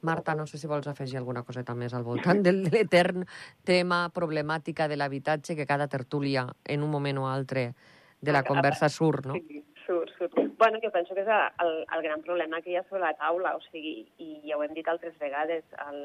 Marta, 0.03 0.35
no 0.35 0.47
sé 0.49 0.59
si 0.59 0.69
vols 0.69 0.89
afegir 0.89 1.19
alguna 1.21 1.43
coseta 1.45 1.75
més 1.77 1.93
al 1.95 2.05
voltant 2.07 2.41
del 2.43 2.63
de 2.65 2.73
l'etern 2.73 3.27
tema 3.69 4.07
problemàtica 4.17 4.89
de 4.89 4.97
l'habitatge 4.97 5.57
que 5.57 5.69
cada 5.69 5.89
tertúlia, 5.93 6.47
en 6.65 6.87
un 6.87 6.91
moment 6.91 7.21
o 7.21 7.27
altre 7.29 7.73
de 8.21 8.33
la 8.33 8.43
conversa 8.45 8.89
surt, 8.89 9.27
no? 9.29 9.37
Sí, 9.37 9.63
surt, 9.87 10.13
surt. 10.17 10.37
Bueno, 10.61 10.81
jo 10.83 10.91
penso 10.93 11.15
que 11.15 11.25
és 11.25 11.29
el, 11.65 11.71
el 11.97 12.03
gran 12.05 12.25
problema 12.25 12.61
que 12.61 12.73
hi 12.73 12.77
ha 12.77 12.85
sobre 12.89 13.05
la 13.07 13.15
taula, 13.21 13.55
o 13.57 13.63
sigui, 13.71 13.95
i 14.21 14.41
ja 14.49 14.59
ho 14.59 14.65
hem 14.65 14.75
dit 14.77 14.89
altres 14.89 15.17
vegades, 15.21 15.65
el, 15.87 16.03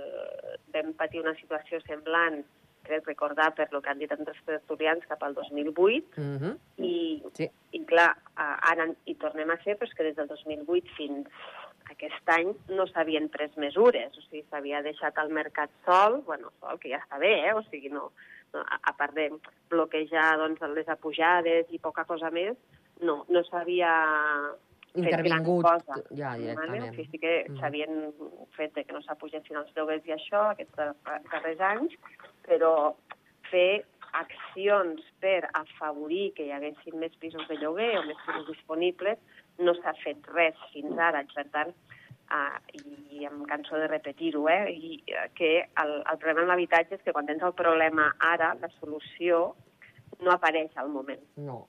vam 0.76 0.94
patir 1.00 1.24
una 1.24 1.36
situació 1.40 1.82
semblant, 1.84 2.44
crec 2.86 3.06
recordar 3.10 3.50
per 3.58 3.68
lo 3.74 3.82
que 3.82 3.90
han 3.92 4.00
dit 4.00 4.12
altres 4.14 4.38
tertulians, 4.46 5.06
cap 5.10 5.24
al 5.24 5.34
2008, 5.36 6.16
Mhm. 6.22 6.56
i, 6.78 7.24
Sí. 7.34 7.50
i 7.72 7.84
clar, 7.86 8.16
ara 8.36 8.88
hi 9.06 9.16
tornem 9.16 9.50
a 9.52 9.58
ser, 9.64 9.78
però 9.78 9.88
és 9.90 9.94
que 9.96 10.04
des 10.04 10.16
del 10.16 10.28
2008 10.28 10.88
fins 10.96 11.28
aquest 11.92 12.30
any 12.30 12.54
no 12.70 12.88
s'havien 12.88 13.30
pres 13.30 13.56
mesures, 13.58 14.16
o 14.18 14.22
sigui, 14.22 14.44
s'havia 14.50 14.82
deixat 14.82 15.18
el 15.22 15.30
mercat 15.30 15.70
sol, 15.86 16.22
bueno, 16.26 16.52
sol, 16.60 16.80
que 16.80 16.90
ja 16.90 16.98
està 17.04 17.20
bé, 17.20 17.48
eh? 17.50 17.54
o 17.54 17.62
sigui, 17.70 17.90
no, 17.90 18.12
no 18.54 18.62
a, 18.62 18.80
a 18.90 18.94
part 18.98 19.14
de 19.14 19.30
bloquejar 19.70 20.38
doncs, 20.38 20.62
les 20.74 20.88
apujades 20.90 21.68
i 21.72 21.80
poca 21.80 22.06
cosa 22.06 22.32
més, 22.32 22.56
no, 23.02 23.26
no 23.30 23.44
s'havia 23.44 23.92
Intervingut 24.96 25.64
cosa. 25.66 26.02
ja 26.16 26.30
Vale? 26.30 26.42
directament. 26.44 26.84
O 26.84 26.96
sigui, 26.96 27.08
sí 27.12 27.20
que 27.20 27.46
Mm. 27.50 27.60
s'havien 27.60 28.14
fet 28.56 28.74
que 28.74 28.94
no 28.94 29.02
s'apugessin 29.02 29.58
els 29.58 29.72
lloguers 29.76 30.06
i 30.08 30.12
això 30.12 30.52
aquests 30.52 30.76
dar- 30.76 30.96
darrers 31.32 31.60
anys, 31.60 31.94
però 32.48 32.96
fer 33.52 33.84
accions 34.14 35.02
per 35.20 35.50
afavorir 35.54 36.34
que 36.36 36.46
hi 36.46 36.52
haguessin 36.56 37.00
més 37.00 37.16
pisos 37.20 37.46
de 37.50 37.58
lloguer 37.60 37.98
o 38.00 38.04
més 38.08 38.18
pisos 38.26 38.48
disponibles, 38.48 39.18
no 39.60 39.74
s'ha 39.76 39.94
fet 40.04 40.18
res 40.34 40.56
fins 40.74 40.98
ara. 40.98 41.24
Per 41.36 41.46
tant, 41.52 41.74
uh, 42.32 42.58
i 43.20 43.26
em 43.26 43.44
canso 43.46 43.76
de 43.78 43.88
repetir-ho, 43.88 44.48
eh, 44.50 44.72
i, 44.72 45.04
eh, 45.08 45.30
que 45.36 45.52
el, 45.84 45.94
el 46.12 46.18
problema 46.18 46.42
amb 46.42 46.50
l'habitatge 46.54 46.96
és 46.96 47.02
que 47.04 47.12
quan 47.14 47.26
tens 47.26 47.44
el 47.44 47.54
problema 47.54 48.14
ara, 48.20 48.54
la 48.62 48.70
solució 48.80 49.56
no 50.22 50.32
apareix 50.32 50.72
al 50.78 50.90
moment. 50.90 51.20
No, 51.36 51.68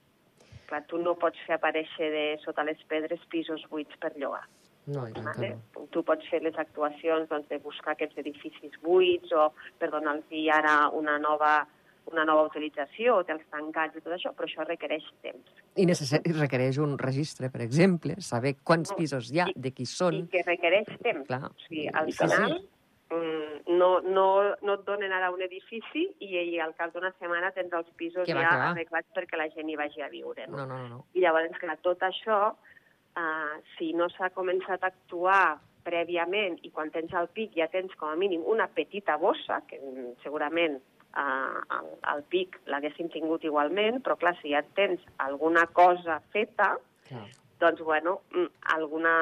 Clar, 0.66 0.82
tu 0.90 0.98
no 0.98 1.14
pots 1.14 1.38
fer 1.46 1.54
aparèixer 1.58 2.10
de 2.10 2.24
sota 2.44 2.64
les 2.66 2.80
pedres 2.90 3.20
pisos 3.30 3.62
buits 3.70 3.96
per 4.02 4.12
llogar. 4.16 4.42
no, 4.86 5.06
i 5.08 5.12
tant 5.12 5.24
Vale? 5.26 5.48
no. 5.74 5.86
Tu 5.90 6.02
pots 6.06 6.28
fer 6.30 6.42
les 6.42 6.54
actuacions 6.58 7.28
doncs, 7.28 7.48
de 7.48 7.58
buscar 7.58 7.92
aquests 7.96 8.18
edificis 8.22 8.76
buits 8.82 9.32
o 9.34 9.48
per 9.78 9.90
donar-los 9.90 10.30
ara 10.54 10.90
una 10.94 11.16
nova, 11.18 11.66
una 12.12 12.24
nova 12.24 12.44
utilització 12.46 13.16
o 13.18 13.24
tels 13.26 13.42
tancats 13.50 13.96
i 13.96 14.00
tot 14.04 14.12
això, 14.14 14.30
però 14.34 14.46
això 14.46 14.62
requereix 14.68 15.02
temps. 15.22 15.50
I 15.74 15.86
necessari 15.86 16.30
requereix 16.32 16.78
un 16.78 16.96
registre, 16.98 17.50
per 17.50 17.62
exemple, 17.62 18.14
saber 18.20 18.54
quants 18.62 18.92
pisos 18.94 19.32
hi 19.32 19.40
ha, 19.40 19.48
i- 19.50 19.54
de 19.56 19.72
qui 19.72 19.82
I 19.82 19.86
són. 19.90 20.28
que 20.28 20.42
requereix 20.46 20.86
temps. 21.02 21.26
Clar. 21.26 21.42
O 21.50 21.54
sigui, 21.66 21.88
al 21.92 22.08
I 22.08 22.12
final 22.12 22.52
mm, 22.60 22.64
no, 23.10 24.00
no, 24.00 24.26
no 24.62 24.74
et 24.74 24.84
donen 24.86 25.12
ara 25.14 25.30
un 25.30 25.42
edifici 25.44 26.08
i, 26.18 26.30
i 26.34 26.58
al 26.62 26.74
cap 26.78 26.94
d'una 26.94 27.12
setmana 27.20 27.52
tens 27.54 27.72
els 27.78 27.90
pisos 27.98 28.26
Que 28.26 28.34
va, 28.34 28.42
ja 28.42 28.56
va. 28.58 28.70
arreglats 28.72 29.12
perquè 29.14 29.38
la 29.38 29.46
gent 29.54 29.70
hi 29.70 29.78
vagi 29.78 30.02
a 30.02 30.10
viure. 30.10 30.48
No? 30.50 30.58
No, 30.58 30.66
no, 30.66 30.80
no. 30.80 30.88
no. 30.96 31.04
I 31.14 31.22
llavors, 31.22 31.54
clar, 31.62 31.78
tot 31.86 32.02
això, 32.02 32.40
uh, 32.50 33.54
si 33.76 33.92
no 33.94 34.10
s'ha 34.10 34.32
començat 34.34 34.82
a 34.82 34.90
actuar 34.90 35.60
prèviament 35.86 36.58
i 36.66 36.72
quan 36.74 36.90
tens 36.90 37.14
el 37.14 37.30
pic 37.30 37.54
ja 37.54 37.70
tens 37.70 37.94
com 37.94 38.10
a 38.10 38.18
mínim 38.18 38.42
una 38.42 38.66
petita 38.66 39.16
bossa, 39.22 39.60
que 39.70 39.78
mm, 39.78 40.18
segurament 40.24 40.80
uh, 41.14 41.62
el, 41.78 41.94
el 42.16 42.26
pic 42.32 42.58
l'haguessin 42.66 43.12
tingut 43.14 43.46
igualment, 43.46 44.02
però 44.02 44.18
clar, 44.18 44.34
si 44.42 44.50
ja 44.54 44.64
tens 44.74 45.02
alguna 45.22 45.68
cosa 45.70 46.18
feta, 46.34 46.74
Clar. 47.06 47.26
doncs, 47.62 47.86
bueno, 47.86 48.20
mm, 48.34 48.50
alguna, 48.74 49.16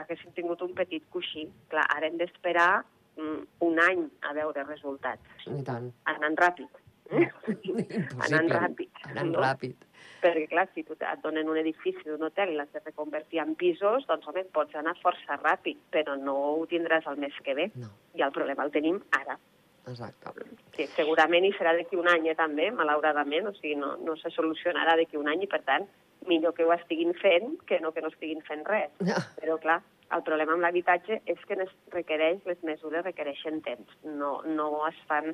haguessin 0.00 0.32
tingut 0.32 0.64
un 0.64 0.72
petit 0.78 1.04
coixí. 1.12 1.50
Clar, 1.68 1.84
ara 1.98 2.08
hem 2.08 2.16
d'esperar 2.16 2.70
mm, 2.80 2.95
un 3.16 3.78
any 3.80 4.06
a 4.28 4.34
veure 4.36 4.64
resultats, 4.68 5.46
I 5.46 5.62
tant. 5.64 5.92
anant 6.12 6.36
ràpid. 6.40 6.82
Impossible. 7.06 7.84
Anant 8.26 8.48
ràpid. 8.50 9.02
Anant 9.10 9.32
no? 9.32 9.42
ràpid. 9.44 9.84
Perquè, 10.22 10.46
clar, 10.50 10.66
si 10.74 10.82
tu 10.82 10.96
et 10.96 11.22
donen 11.22 11.48
un 11.52 11.58
edifici 11.60 12.02
d'un 12.06 12.24
hotel 12.26 12.52
i 12.52 12.56
l'has 12.58 12.72
de 12.74 12.80
reconvertir 12.82 13.40
en 13.42 13.54
pisos, 13.58 14.06
doncs, 14.08 14.26
home, 14.26 14.42
pots 14.52 14.74
anar 14.74 14.96
força 15.02 15.36
ràpid, 15.42 15.78
però 15.94 16.16
no 16.18 16.34
ho 16.54 16.64
tindràs 16.70 17.06
el 17.06 17.20
mes 17.22 17.36
que 17.44 17.54
ve. 17.54 17.68
No, 17.76 17.92
I 18.16 18.24
el 18.26 18.32
problema 18.34 18.64
el 18.66 18.72
tenim 18.74 19.02
ara. 19.20 19.38
exacte. 19.86 20.32
Sí, 20.74 20.88
segurament 20.96 21.44
hi 21.46 21.52
serà 21.54 21.76
d'aquí 21.76 21.96
un 21.96 22.08
any, 22.10 22.26
eh, 22.32 22.34
també, 22.34 22.72
malauradament, 22.74 23.46
o 23.46 23.52
sigui, 23.54 23.76
no, 23.78 23.92
no 24.02 24.16
se 24.18 24.32
solucionarà 24.34 24.96
d'aquí 24.98 25.16
un 25.16 25.28
any 25.30 25.44
i, 25.44 25.46
per 25.46 25.62
tant, 25.62 25.86
millor 26.26 26.54
que 26.56 26.64
ho 26.66 26.72
estiguin 26.74 27.14
fent 27.14 27.54
que 27.68 27.78
no 27.80 27.92
que 27.92 28.02
no 28.02 28.10
estiguin 28.10 28.42
fent 28.42 28.64
res. 28.66 28.90
Ja. 29.06 29.20
Però, 29.38 29.60
clar, 29.62 29.78
el 30.14 30.22
problema 30.22 30.54
amb 30.54 30.62
l'habitatge 30.62 31.20
és 31.26 31.38
que 31.48 31.58
es 31.62 31.72
requereix, 31.92 32.42
les 32.46 32.62
mesures 32.62 33.04
requereixen 33.04 33.62
temps, 33.66 33.96
no, 34.04 34.40
no 34.46 34.70
es 34.88 34.98
fan 35.08 35.32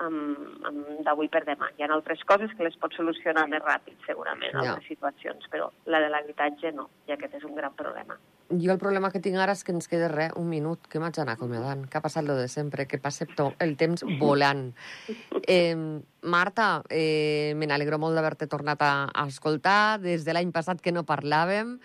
amb, 0.00 0.64
amb 0.68 1.00
d'avui 1.04 1.28
per 1.32 1.44
demà. 1.48 1.70
Hi 1.76 1.84
ha 1.84 1.92
altres 1.94 2.22
coses 2.28 2.52
que 2.56 2.64
les 2.66 2.76
pots 2.80 2.96
solucionar 2.96 3.46
més 3.52 3.62
ràpid, 3.64 3.96
segurament, 4.06 4.52
Ja. 4.54 4.74
altres 4.74 4.88
situacions, 4.88 5.46
però 5.52 5.70
la 5.86 6.00
de 6.00 6.10
l'habitatge 6.12 6.72
no, 6.72 6.88
i 7.08 7.12
aquest 7.12 7.34
és 7.40 7.44
un 7.44 7.54
gran 7.56 7.74
problema. 7.74 8.18
Jo 8.50 8.72
el 8.72 8.78
problema 8.82 9.12
que 9.12 9.20
tinc 9.20 9.36
ara 9.38 9.52
és 9.52 9.62
que 9.62 9.70
ens 9.72 9.86
queda 9.86 10.08
res, 10.08 10.32
un 10.36 10.48
minut, 10.48 10.88
que 10.90 10.98
m'haig 10.98 11.14
d'anar 11.14 11.36
acomiadant, 11.36 11.84
que 11.88 11.98
ha 11.98 12.02
passat 12.02 12.24
lo 12.24 12.34
de 12.34 12.48
sempre, 12.48 12.86
que 12.86 12.98
passa 12.98 13.26
el 13.58 13.76
temps 13.76 14.04
volant. 14.18 14.74
Eh, 15.50 15.74
Marta, 16.22 16.84
eh, 16.90 17.54
me 17.56 17.66
n'alegro 17.66 17.98
molt 17.98 18.14
d'haver-te 18.14 18.46
tornat 18.46 18.82
a, 18.82 19.08
a 19.12 19.26
escoltar, 19.26 19.98
des 19.98 20.24
de 20.24 20.32
l'any 20.32 20.52
passat 20.52 20.80
que 20.80 20.92
no 20.92 21.02
parlàvem, 21.02 21.80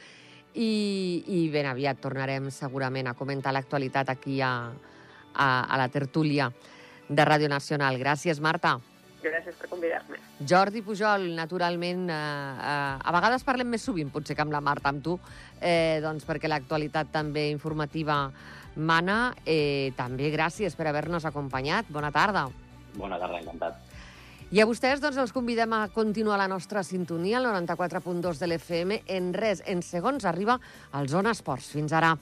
i, 0.55 1.23
i 1.27 1.45
ben 1.53 1.67
aviat 1.69 1.99
tornarem 2.01 2.49
segurament 2.53 3.07
a 3.07 3.15
comentar 3.17 3.53
l'actualitat 3.53 4.09
aquí 4.15 4.39
a, 4.41 4.71
a, 5.35 5.47
a 5.63 5.77
la 5.77 5.87
tertúlia 5.91 6.49
de 7.07 7.25
Ràdio 7.25 7.49
Nacional. 7.51 7.99
Gràcies, 8.01 8.41
Marta. 8.41 8.77
Gràcies 9.25 9.55
per 9.57 9.69
convidar-me. 9.71 10.19
Jordi 10.45 10.83
Pujol, 10.85 11.31
naturalment, 11.37 12.05
eh, 12.09 12.15
eh, 12.15 12.97
a 13.01 13.15
vegades 13.15 13.45
parlem 13.47 13.71
més 13.73 13.85
sovint, 13.85 14.11
potser 14.13 14.35
que 14.35 14.43
amb 14.45 14.53
la 14.53 14.61
Marta, 14.61 14.91
amb 14.91 15.01
tu, 15.03 15.17
eh, 15.59 15.99
doncs 16.03 16.27
perquè 16.27 16.51
l'actualitat 16.51 17.09
també 17.11 17.49
informativa 17.49 18.29
mana. 18.75 19.33
Eh, 19.45 19.93
també 19.97 20.29
gràcies 20.31 20.75
per 20.75 20.87
haver-nos 20.87 21.25
acompanyat. 21.25 21.89
Bona 21.89 22.11
tarda. 22.11 22.47
Bona 22.95 23.17
tarda, 23.19 23.41
encantat. 23.41 23.84
I 24.55 24.61
a 24.63 24.65
vostès 24.69 25.01
doncs, 25.03 25.17
els 25.19 25.33
convidem 25.35 25.73
a 25.75 25.81
continuar 25.91 26.37
la 26.39 26.45
nostra 26.47 26.79
sintonia, 26.87 27.41
el 27.41 27.49
94.2 27.49 28.39
de 28.39 28.47
l'FM. 28.47 29.01
En 29.17 29.33
res, 29.35 29.59
en 29.67 29.81
segons, 29.83 30.23
arriba 30.23 30.55
al 30.95 31.09
Zona 31.11 31.33
Esports. 31.35 31.73
Fins 31.75 31.91
ara. 31.91 32.13